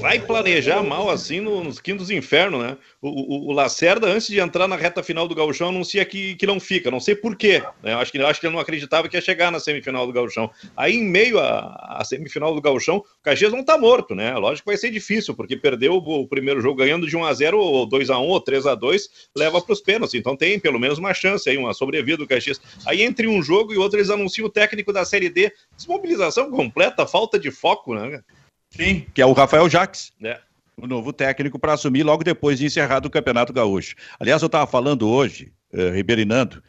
[0.00, 2.76] vai planejar mal assim nos quintos infernos, né?
[3.00, 6.46] O, o, o, Lacerda, antes de entrar na reta final do Gauchão, anuncia que, que
[6.46, 6.90] não fica.
[6.90, 7.62] Não sei porquê.
[7.82, 7.94] Né?
[7.94, 10.50] Acho, que, acho que ele não acreditava que ia chegar na semifinal do Gauchão.
[10.76, 14.34] Aí, em meio à, semifinal do Gauchão, o Caxias não tá morto, né?
[14.34, 17.32] Lógico que vai ser difícil, porque perdeu o, o primeiro jogo ganhando de 1 a
[17.32, 20.14] 0 ou 2 a 1 ou 3 a 2 leva para os pênaltis.
[20.14, 22.60] Então tem pelo menos uma chance aí, uma sobrevida do Caxias.
[22.86, 25.52] Aí, entre um jogo e outro, eles anunciam o técnico da Série D.
[25.76, 28.22] Desmobilização completa, falta de foco, né?
[28.70, 30.12] Sim, que é o Rafael Jaques.
[30.22, 30.40] É.
[30.76, 33.94] O novo técnico para assumir logo depois de encerrado o Campeonato Gaúcho.
[34.20, 36.62] Aliás, eu estava falando hoje, eh, Ribeirinando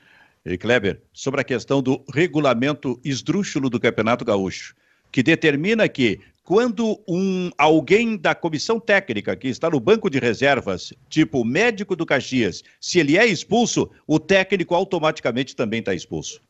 [0.46, 4.74] e Kleber, sobre a questão do regulamento esdrúxulo do Campeonato Gaúcho,
[5.12, 10.94] que determina que quando um alguém da comissão técnica que está no banco de reservas,
[11.10, 16.42] tipo médico do Caxias, se ele é expulso, o técnico automaticamente também está expulso.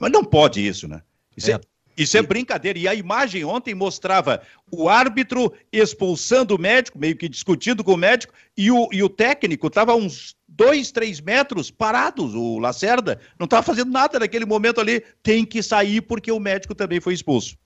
[0.00, 1.02] Mas não pode isso, né?
[1.36, 1.60] Isso é, é
[1.98, 2.78] isso é brincadeira.
[2.78, 4.40] E a imagem ontem mostrava
[4.70, 9.08] o árbitro expulsando o médico, meio que discutindo com o médico, e o, e o
[9.08, 14.80] técnico estava uns dois, três metros parados, o Lacerda, não estava fazendo nada naquele momento
[14.80, 15.02] ali.
[15.24, 17.56] Tem que sair porque o médico também foi expulso.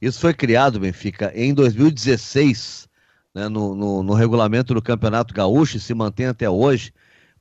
[0.00, 2.88] Isso foi criado, Benfica, em 2016,
[3.34, 6.92] né, no, no, no regulamento do Campeonato Gaúcho, e se mantém até hoje,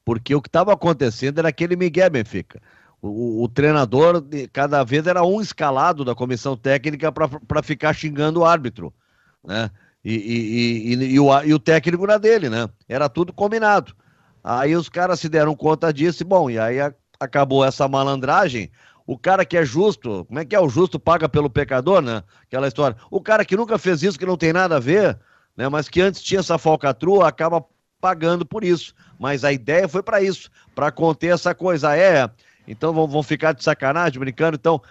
[0.04, 2.62] porque o que estava acontecendo era aquele Miguel Benfica.
[3.02, 8.46] O, o, treinador, cada vez era um escalado da comissão técnica para ficar xingando o
[8.46, 8.92] árbitro,
[9.46, 9.70] né?
[10.04, 12.70] E, e, e, e, o, e o técnico era dele, né?
[12.88, 13.94] Era tudo combinado.
[14.44, 18.72] Aí os caras se deram conta disso e, bom, e aí a, acabou essa malandragem.
[19.08, 20.60] O cara que é justo, como é que é?
[20.60, 22.22] O justo paga pelo pecador, né?
[22.44, 22.98] Aquela história.
[23.10, 25.18] O cara que nunca fez isso, que não tem nada a ver,
[25.56, 25.70] né?
[25.70, 27.64] Mas que antes tinha essa falcatrua, acaba
[28.02, 28.94] pagando por isso.
[29.18, 31.96] Mas a ideia foi para isso, para conter essa coisa.
[31.96, 32.30] É,
[32.68, 34.58] então vão, vão ficar de sacanagem, brincando.
[34.60, 34.82] Então,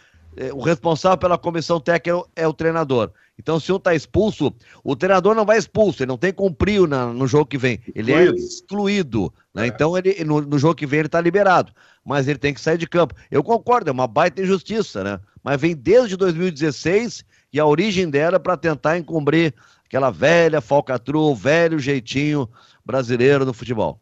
[0.52, 3.10] o responsável pela comissão técnica é o treinador.
[3.38, 7.06] Então, se um está expulso, o treinador não vai expulso, ele não tem cumprir na,
[7.06, 7.80] no jogo que vem.
[7.94, 8.34] Ele é excluído.
[8.34, 9.34] é excluído.
[9.54, 9.64] Né?
[9.64, 9.66] É.
[9.66, 11.72] Então, ele, no, no, jogo que vem, ele está liberado.
[12.04, 13.14] Mas ele tem que sair de campo.
[13.30, 15.20] Eu concordo, é uma baita injustiça, né?
[15.42, 21.34] Mas vem desde 2016 e a origem dela para tentar encobrir aquela velha falcatrua, o
[21.34, 22.48] velho jeitinho
[22.84, 24.00] brasileiro no futebol.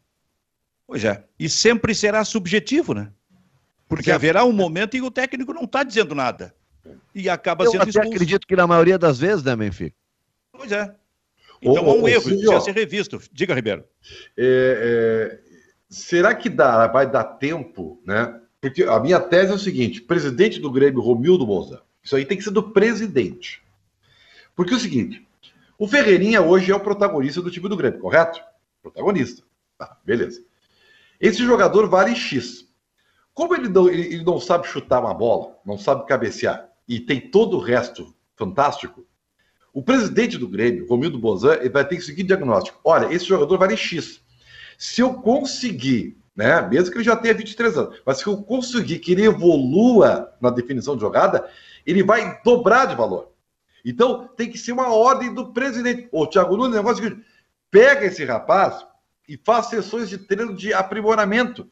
[0.87, 1.25] Pois é.
[1.39, 3.11] E sempre será subjetivo, né?
[3.89, 6.55] Porque haverá um momento em que o técnico não está dizendo nada.
[7.15, 8.09] E acaba Eu sendo expulso.
[8.09, 9.97] Eu acredito que na maioria das vezes, né, Benfica?
[10.53, 10.95] Pois é.
[11.61, 13.21] Então há um erro, precisa ser revisto.
[13.33, 13.85] Diga, Ribeiro.
[14.37, 15.41] É, é,
[15.89, 18.41] será que dá, vai dar tempo, né?
[18.61, 22.37] Porque a minha tese é o seguinte: presidente do Grêmio, Romildo Moza, isso aí tem
[22.37, 23.63] que ser do presidente.
[24.55, 25.27] Porque é o seguinte:
[25.79, 28.41] o Ferreirinha hoje é o protagonista do time do Grêmio, correto?
[28.83, 29.43] Protagonista.
[29.79, 30.43] Tá, beleza.
[31.21, 32.64] Esse jogador vale X.
[33.35, 37.21] Como ele não, ele, ele não sabe chutar uma bola, não sabe cabecear, e tem
[37.21, 39.05] todo o resto fantástico,
[39.73, 42.79] o presidente do Grêmio, Romildo Bozan, ele vai ter que seguir diagnóstico.
[42.85, 44.21] Olha, esse jogador vale X.
[44.79, 49.01] Se eu conseguir, né, mesmo que ele já tenha 23 anos, mas se eu conseguir
[49.01, 51.49] que ele evolua na definição de jogada,
[51.85, 53.33] ele vai dobrar de valor.
[53.85, 56.09] Então, tem que ser uma ordem do presidente.
[56.13, 57.21] Ô, Thiago Nunes, negócio é que
[57.69, 58.87] pega esse rapaz
[59.29, 61.69] e faz sessões de treino de aprimoramento,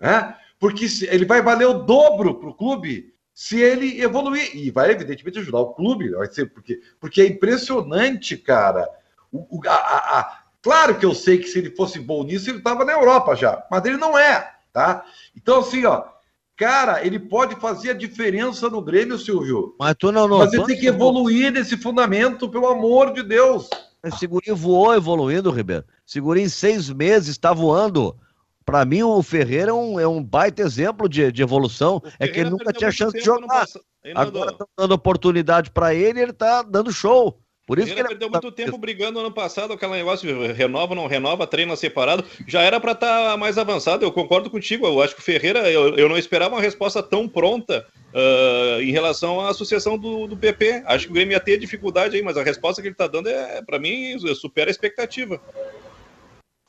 [0.00, 0.36] né?
[0.62, 4.56] Porque ele vai valer o dobro para o clube se ele evoluir.
[4.56, 6.12] E vai, evidentemente, ajudar o clube.
[6.12, 8.88] Vai ser porque, porque é impressionante, cara.
[9.32, 12.48] O, o, a, a, a, claro que eu sei que se ele fosse bom nisso,
[12.48, 13.60] ele estava na Europa já.
[13.68, 15.04] Mas ele não é, tá?
[15.36, 16.04] Então, assim, ó.
[16.54, 19.74] Cara, ele pode fazer a diferença no Grêmio, Silvio.
[19.80, 20.38] Mas tu não, não.
[20.38, 23.68] Mas ele tem que evoluir nesse fundamento, pelo amor de Deus.
[24.04, 25.84] Esse segurinho voou evoluindo, Ribeiro.
[26.06, 28.16] Segurinho em seis meses está voando.
[28.64, 32.02] Para mim, o Ferreira é um, é um baita exemplo de, de evolução.
[32.18, 33.66] É que ele nunca tinha chance de jogar.
[34.14, 37.38] Agora estão dando oportunidade para ele ele está dando show.
[37.64, 41.06] Por isso que ele perdeu muito tempo brigando ano passado, aquele negócio de renova, não
[41.06, 42.24] renova, treina separado.
[42.46, 44.04] Já era para estar tá mais avançado.
[44.04, 44.84] Eu concordo contigo.
[44.84, 48.90] Eu acho que o Ferreira, eu, eu não esperava uma resposta tão pronta uh, em
[48.90, 50.82] relação à associação do, do PP.
[50.86, 53.28] Acho que o Grêmio ia ter dificuldade aí, mas a resposta que ele está dando
[53.28, 55.40] é, para mim, supera a expectativa.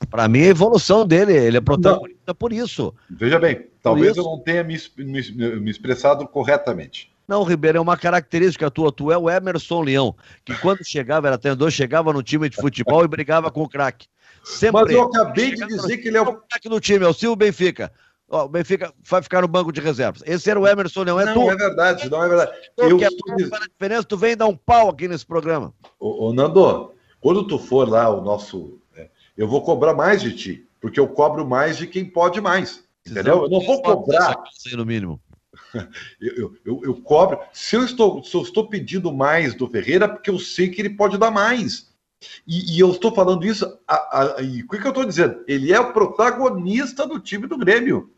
[0.06, 2.34] Para mim, a evolução dele, ele é protagonista não.
[2.34, 2.94] por isso.
[3.10, 7.12] Veja bem, talvez eu não tenha me, me, me expressado corretamente.
[7.26, 8.92] Não, Ribeiro, é uma característica tua.
[8.92, 13.04] Tu é o Emerson Leão, que quando chegava, era treinador, chegava no time de futebol
[13.04, 14.06] e brigava com o craque.
[14.44, 14.82] Sempre.
[14.82, 17.36] Mas eu acabei de dizer que ele é o craque do time, é o Silvio
[17.36, 17.90] Benfica.
[18.28, 20.22] Ó, o Benfica vai ficar no banco de reservas.
[20.26, 21.40] Esse era o Emerson Leão, é não, tu.
[21.40, 22.52] Não, é verdade, não é verdade.
[22.76, 23.32] Tu eu estou...
[23.32, 25.72] a diferença, tu vem dar um pau aqui nesse programa.
[25.98, 28.78] Ô, ô Nando, quando tu for lá, o nosso.
[29.36, 32.84] Eu vou cobrar mais de ti, porque eu cobro mais de quem pode mais.
[33.06, 33.42] Entendeu?
[33.42, 34.42] Eu não vou cobrar.
[34.72, 35.20] No mínimo.
[36.20, 37.38] Eu, eu, eu, cobro.
[37.52, 40.90] Se eu, estou, se eu estou pedindo mais do Ferreira, porque eu sei que ele
[40.90, 41.92] pode dar mais.
[42.46, 43.64] E, e eu estou falando isso.
[43.86, 45.44] A, a, e o que, que eu estou dizendo?
[45.46, 48.12] Ele é o protagonista do time do Grêmio.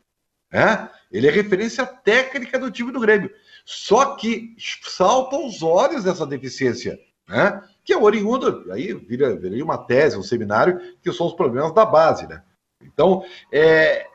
[0.50, 0.88] É?
[1.10, 3.30] Ele é referência técnica do time do Grêmio.
[3.64, 6.98] Só que salta os olhos dessa deficiência,
[7.28, 7.62] né?
[7.86, 11.86] Que é oriunda, aí vira, vira uma tese, um seminário, que são os problemas da
[11.86, 12.26] base.
[12.26, 12.42] Né?
[12.82, 14.08] Então, é,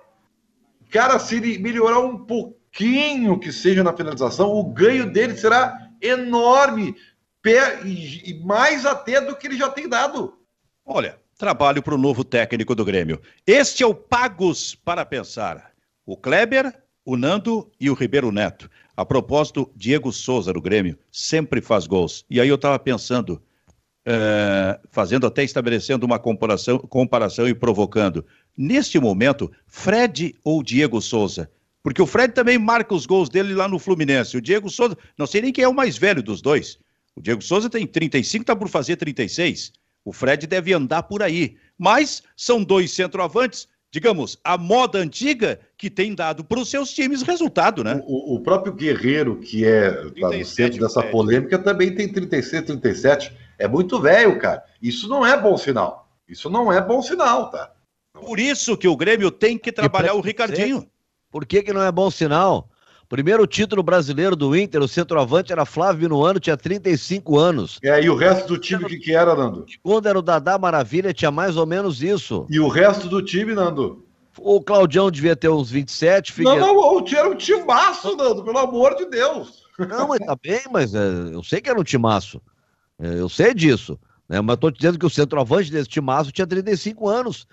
[0.92, 6.98] cara, se ele melhorar um pouquinho que seja na finalização, o ganho dele será enorme
[7.86, 10.38] e mais até do que ele já tem dado.
[10.86, 13.22] Olha, trabalho para o novo técnico do Grêmio.
[13.48, 15.72] Este é o Pagos para Pensar.
[16.06, 16.72] O Kleber,
[17.06, 18.70] o Nando e o Ribeiro Neto.
[18.98, 22.26] A propósito, Diego Souza do Grêmio sempre faz gols.
[22.30, 23.42] E aí eu estava pensando,
[24.06, 28.26] é, fazendo até estabelecendo uma comparação, comparação e provocando.
[28.58, 31.50] Neste momento, Fred ou Diego Souza?
[31.84, 34.38] Porque o Fred também marca os gols dele lá no Fluminense.
[34.38, 36.78] O Diego Souza, não sei nem quem é o mais velho dos dois.
[37.16, 39.74] O Diego Souza tem 35, está por fazer 36.
[40.06, 41.56] O Fred deve andar por aí.
[41.78, 47.22] Mas são dois centroavantes, digamos, a moda antiga que tem dado para os seus times
[47.22, 48.02] resultado, né?
[48.06, 53.34] O, o próprio Guerreiro, que é tá no centro dessa polêmica, também tem 36, 37.
[53.62, 54.64] É muito velho, cara.
[54.82, 56.10] Isso não é bom sinal.
[56.28, 57.72] Isso não é bom sinal, tá?
[58.12, 60.88] Por isso que o Grêmio tem que trabalhar o Ricardinho.
[61.30, 62.68] Por que, que não é bom sinal?
[63.08, 67.78] Primeiro título brasileiro do Inter, o centroavante era Flávio Minuano, tinha 35 anos.
[67.84, 69.66] É, e o resto do time, o que, que era, Nando?
[69.84, 72.48] Quando era o Dadá Maravilha, tinha mais ou menos isso.
[72.50, 74.04] E o resto do time, Nando?
[74.40, 76.34] O Claudião devia ter uns 27.
[76.34, 76.66] Figueiredo...
[76.66, 79.62] Não, não, o era um timaço, Nando, pelo amor de Deus.
[79.78, 82.42] Não, mas tá bem, mas é, eu sei que era um timaço.
[83.02, 84.00] É, eu sei disso.
[84.30, 84.40] Né?
[84.40, 87.48] Mas tô dizendo que o centroavante desse timaço tinha 35 anos.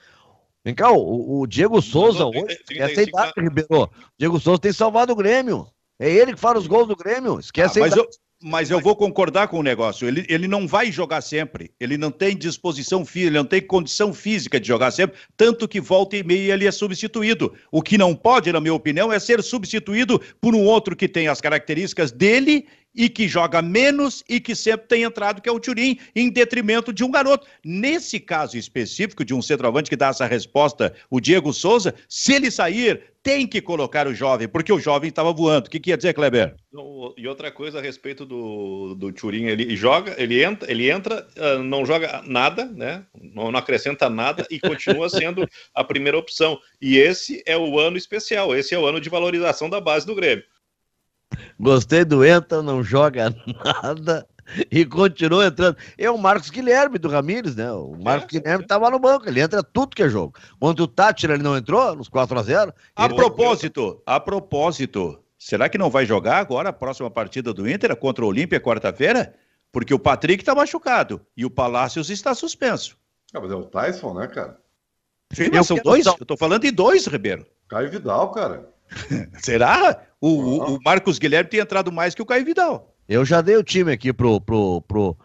[0.65, 3.91] Vem cá, o, o Diego Souza, hoje, essa é a idade, Ribeiro.
[4.19, 5.67] Diego Souza tem salvado o Grêmio.
[5.99, 7.41] É ele que faz os gols do Grêmio.
[7.41, 8.09] Esquece ah, mas, eu,
[8.43, 10.07] mas eu vou concordar com o negócio.
[10.07, 11.73] Ele, ele não vai jogar sempre.
[11.81, 15.19] Ele não tem disposição física, ele não tem condição física de jogar sempre.
[15.37, 17.53] Tanto que volta e meia ele é substituído.
[17.73, 21.29] O que não pode, na minha opinião, é ser substituído por um outro que tem
[21.29, 22.67] as características dele
[22.99, 26.93] e que joga menos e que sempre tem entrado, que é o Turim, em detrimento
[26.93, 27.47] de um garoto.
[27.65, 32.51] Nesse caso específico de um centroavante que dá essa resposta, o Diego Souza, se ele
[32.51, 35.69] sair, tem que colocar o jovem, porque o jovem estava voando.
[35.69, 36.57] O que, que ia dizer, Kleber?
[37.17, 41.59] E outra coisa a respeito do, do Turim, ele joga, ele entra, ele entra, ah,
[41.59, 43.05] não joga nada, né?
[43.15, 46.59] Não, não acrescenta nada e continua sendo a primeira opção.
[46.81, 50.17] E esse é o ano especial, esse é o ano de valorização da base do
[50.17, 50.45] Grêmio.
[51.59, 53.35] Gostei do Entra, não joga
[53.83, 54.27] nada
[54.71, 55.77] e continua entrando.
[55.97, 57.71] É o Marcos Guilherme do Ramires, né?
[57.73, 60.35] O Marcos é, Guilherme estava no banco, ele entra tudo que é jogo.
[60.61, 65.69] Ontem o Tátira ele não entrou nos 4 a 0 A propósito, a propósito, será
[65.69, 69.35] que não vai jogar agora a próxima partida do Inter contra o Olímpia quarta-feira?
[69.71, 72.97] Porque o Patrick está machucado e o Palácios está suspenso.
[73.35, 74.59] Ah, mas é o Tyson, né, cara?
[75.33, 76.07] Sim, mas são dois.
[76.07, 77.47] Eu tô falando em dois, Ribeiro.
[77.69, 78.67] Caio Vidal, cara.
[79.45, 80.08] Será?
[80.21, 82.95] O, o, o, Marcos Guilherme tem entrado mais que o Caio Vidal.
[83.09, 85.17] Eu já dei o time aqui pro, pro, pro,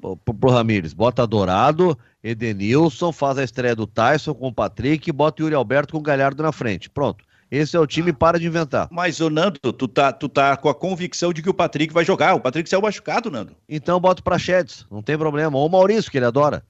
[0.00, 0.92] pro, pro Ramires.
[0.94, 5.92] Bota Dourado, Edenilson, faz a estreia do Tyson com o Patrick, bota o Yuri Alberto
[5.92, 6.88] com o Galhardo na frente.
[6.88, 7.24] Pronto.
[7.50, 8.86] Esse é o time, para de inventar.
[8.92, 12.04] Mas, ô Nando, tu tá, tu tá com a convicção de que o Patrick vai
[12.04, 12.34] jogar.
[12.34, 13.56] O Patrick saiu machucado, Nando.
[13.68, 15.58] Então bota o Prachedes, não tem problema.
[15.58, 16.64] Ou o Maurício, que ele adora.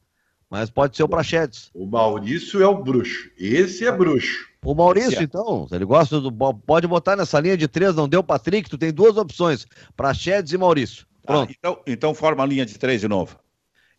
[0.48, 1.70] Mas pode ser o Prachedes.
[1.74, 3.30] O Maurício é o bruxo.
[3.38, 4.49] Esse é bruxo.
[4.62, 6.30] O Maurício, então, ele gosta do.
[6.30, 10.58] Pode botar nessa linha de três, não deu Patrick, tu tem duas opções: Prachedes e
[10.58, 11.06] Maurício.
[11.22, 11.50] Tá, Pronto.
[11.50, 13.38] Ah, então, então forma a linha de três de novo.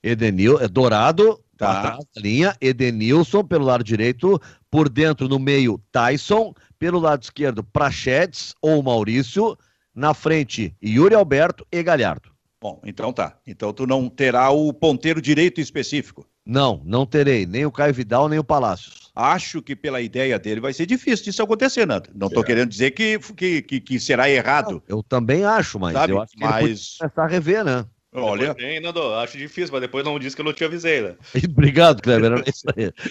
[0.03, 1.97] Edenil, é Dourado, tá.
[2.17, 4.39] linha, Edenilson pelo lado direito,
[4.69, 9.57] por dentro no meio, Tyson, pelo lado esquerdo, Prachedes ou Maurício,
[9.93, 12.31] na frente, Yuri Alberto e Galhardo.
[12.59, 13.37] Bom, então tá.
[13.45, 16.27] Então tu não terá o ponteiro direito específico.
[16.45, 19.11] Não, não terei, nem o Caio Vidal, nem o Palácios.
[19.15, 22.09] Acho que pela ideia dele vai ser difícil disso acontecer, Nando.
[22.15, 24.81] Não estou querendo dizer que, que, que, que será errado.
[24.87, 26.13] Não, eu também acho, mas Sabe?
[26.13, 26.63] eu acho que mas...
[26.63, 27.85] ele começar a rever, né?
[28.13, 28.53] Olha.
[28.53, 31.15] Bem, Nando, acho difícil, mas depois não disse que eu não te avisei, né?
[31.49, 32.43] Obrigado, Kleber.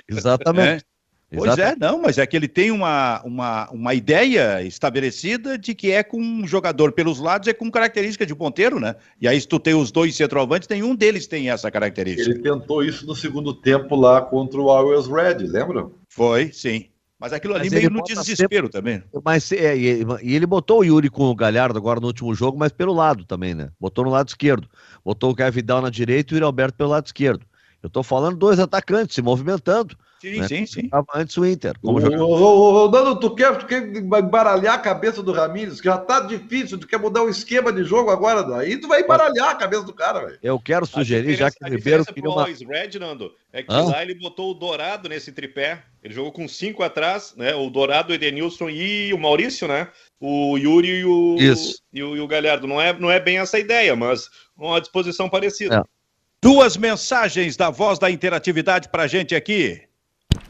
[0.08, 0.84] Exatamente.
[1.30, 1.36] É.
[1.36, 5.92] Pois é, não, mas é que ele tem uma, uma, uma ideia estabelecida de que
[5.92, 8.96] é com um jogador pelos lados, é com característica de ponteiro, né?
[9.20, 12.30] E aí, se tu tem os dois centroavantes, nenhum deles tem essa característica.
[12.30, 15.88] Ele tentou isso no segundo tempo lá contra o Always Red, lembra?
[16.08, 16.86] Foi, sim.
[17.20, 18.70] Mas aquilo ali mas meio no desespero sempre...
[18.70, 19.02] também.
[19.22, 22.58] Mas é, e, e, ele botou o Yuri com o Galhardo agora no último jogo,
[22.58, 23.70] mas pelo lado também, né?
[23.78, 24.66] Botou no lado esquerdo.
[25.04, 27.44] Botou o Kevin Vidal na direita e o Yuri Alberto pelo lado esquerdo.
[27.82, 29.96] Eu tô falando dois atacantes se movimentando.
[30.20, 30.48] Sim, né?
[30.48, 30.90] sim, sim.
[31.14, 31.78] Antes o Inter.
[31.80, 35.96] Como ô, ô, Nando, tu quer, tu quer embaralhar a cabeça do Ramires, que já
[35.96, 39.54] tá difícil, tu quer mudar o esquema de jogo agora, aí tu vai embaralhar a
[39.54, 40.38] cabeça do cara, velho.
[40.42, 42.44] Eu quero sugerir, já que o Ribeiro queria uma...
[42.44, 43.84] Red, Nando, é que Hã?
[43.84, 48.12] lá ele botou o Dourado nesse tripé, ele jogou com cinco atrás, né, o Dourado,
[48.12, 49.88] o Edenilson e o Maurício, né,
[50.20, 51.80] o Yuri e o, Isso.
[51.90, 52.66] E o, e o Galhardo.
[52.66, 55.76] Não é, não é bem essa ideia, mas uma disposição parecida.
[55.76, 55.99] É.
[56.42, 59.82] Duas mensagens da voz da interatividade pra gente aqui.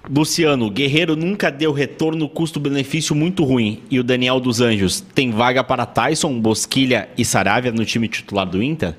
[0.09, 3.83] Luciano, Guerreiro nunca deu retorno custo-benefício muito ruim.
[3.91, 8.49] E o Daniel dos Anjos, tem vaga para Tyson, Bosquilha e Saravia no time titular
[8.49, 8.97] do Inter?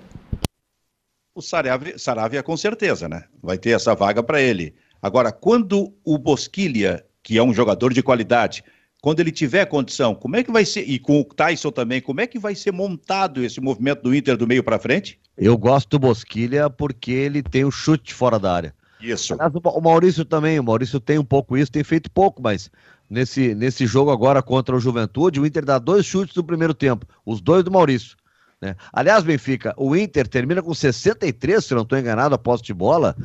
[1.33, 3.23] O Saravia, Saravia com certeza, né?
[3.41, 4.75] Vai ter essa vaga para ele.
[5.01, 8.65] Agora, quando o Bosquilha, que é um jogador de qualidade,
[9.01, 12.19] quando ele tiver condição, como é que vai ser, e com o Tyson também, como
[12.19, 15.20] é que vai ser montado esse movimento do Inter do meio para frente?
[15.38, 18.75] Eu gosto do Bosquilha porque ele tem o chute fora da área.
[19.01, 19.34] Isso.
[19.34, 22.69] Aliás, o Maurício também, o Maurício tem um pouco isso, tem feito pouco, mas
[23.09, 27.05] nesse, nesse jogo agora contra o Juventude, o Inter dá dois chutes no primeiro tempo,
[27.25, 28.15] os dois do Maurício.
[28.61, 28.75] Né?
[28.93, 33.15] Aliás, Benfica, o Inter termina com 63, se não estou enganado, a posse de bola,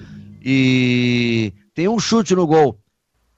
[0.43, 2.79] e tem um chute no gol,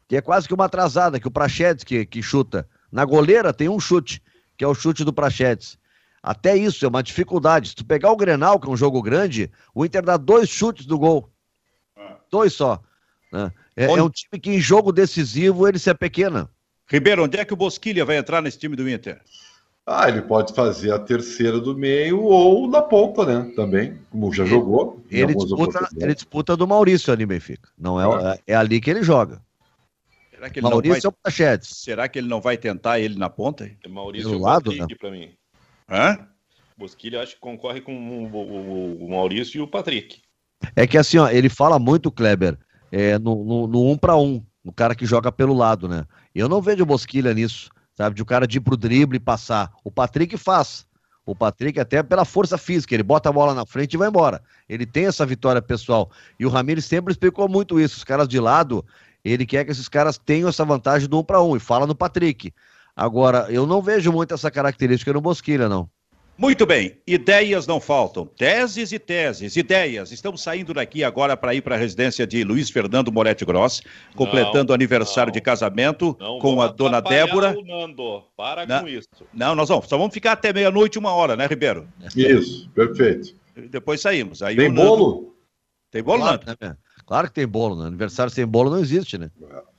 [0.07, 2.69] que é quase que uma atrasada, que o Prachedes que, que chuta.
[2.91, 4.23] Na goleira tem um chute,
[4.57, 5.78] que é o chute do Prachedes.
[6.31, 7.71] Até isso é uma dificuldade.
[7.71, 10.85] Se tu pegar o Grenal, que é um jogo grande, o Inter dá dois chutes
[10.85, 11.31] do gol
[12.31, 12.81] dois só.
[13.33, 13.53] Né?
[13.77, 16.49] É, é, um time que em jogo decisivo ele se é pequena.
[16.87, 19.21] Ribeiro, onde é que o Bosquilha vai entrar nesse time do Inter?
[19.87, 23.53] Ah, ele pode fazer a terceira do meio ou na ponta, né?
[23.57, 25.03] Também, como já jogou.
[25.11, 27.71] Ele disputa, ele disputa do Maurício ali, Benfica.
[27.79, 29.41] Não é, é, é ali que ele joga.
[30.31, 31.71] Será que ele Maurício não ou Prachedes?
[31.71, 33.71] Será que ele não vai tentar ele na ponta?
[33.89, 34.87] Maurício Do lado, né?
[34.99, 35.31] pra mim.
[35.89, 36.19] Hã?
[36.77, 40.21] Bosquilha acho que concorre com o, o- o Maurício e o Patrick.
[40.77, 42.59] É que assim, ó, ele fala muito, Kleber,
[42.93, 46.05] é, no, no, no um para um, no cara que joga pelo lado, né?
[46.35, 48.15] Eu não vejo Bosquilha nisso, sabe?
[48.17, 49.73] De o cara de ir pro drible e passar.
[49.85, 50.87] O Patrick faz.
[51.25, 54.43] O Patrick, até pela força física, ele bota a bola na frente e vai embora.
[54.69, 56.11] Ele tem essa vitória pessoal.
[56.41, 57.99] E o Ramires sempre explicou muito isso.
[57.99, 58.85] Os caras de lado,
[59.23, 61.55] ele quer que esses caras tenham essa vantagem do um para um.
[61.55, 62.53] E fala no Patrick.
[62.99, 65.89] Agora, eu não vejo muito essa característica no Bosquilha, não.
[66.37, 68.25] Muito bem, ideias não faltam.
[68.27, 70.11] Teses e teses, ideias.
[70.13, 73.83] Estamos saindo daqui agora para ir para a residência de Luiz Fernando Moretti Gross,
[74.17, 75.35] completando o aniversário não.
[75.35, 77.57] de casamento Não com a dona Débora.
[77.57, 78.23] o Nando.
[78.37, 78.81] Para Não.
[78.83, 79.09] com isso.
[79.33, 81.89] Não, nós vamos, só vamos ficar até meia-noite, uma hora, né, Ribeiro?
[82.17, 83.35] Isso, perfeito.
[83.71, 84.43] Depois saímos.
[84.43, 85.35] Aí Tem o Nando- bolo?
[85.91, 86.59] Tem bolo, claro, Nando?
[86.61, 87.87] né, claro que tem bolo, né?
[87.89, 89.29] Aniversário sem bolo não existe, né?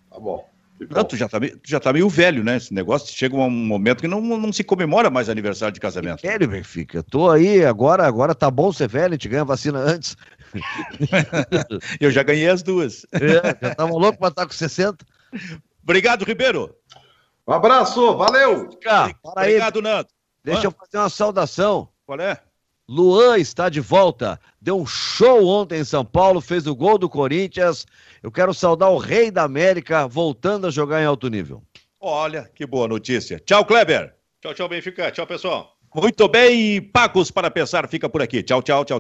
[0.10, 0.46] Tá bom.
[0.90, 2.58] Não, tu já, tá meio, tu já tá meio velho, né?
[2.58, 6.22] Esse negócio chega um momento que não, não se comemora mais aniversário de casamento.
[6.22, 7.04] Velho, Benfica.
[7.04, 10.16] Tô aí, agora, agora tá bom ser velho, a gente ganha vacina antes.
[12.00, 13.06] Eu já ganhei as duas.
[13.12, 15.06] É, já tava louco pra estar com 60.
[15.84, 16.74] Obrigado, Ribeiro.
[17.48, 18.70] Um abraço, valeu!
[18.82, 20.08] Cara, para aí, Obrigado, Nando.
[20.44, 21.90] deixa eu fazer uma saudação.
[22.06, 22.40] Qual é?
[22.88, 24.40] Luan está de volta.
[24.60, 27.86] Deu um show ontem em São Paulo, fez o gol do Corinthians.
[28.22, 31.64] Eu quero saudar o rei da América voltando a jogar em alto nível.
[32.00, 33.40] Olha, que boa notícia.
[33.40, 34.16] Tchau, Kleber.
[34.42, 35.12] Tchau, tchau, Benfica.
[35.12, 35.78] Tchau, pessoal.
[35.94, 38.44] Muito bem, Pagos para Pensar fica por aqui.
[38.44, 39.00] Tchau, tchau, tchau.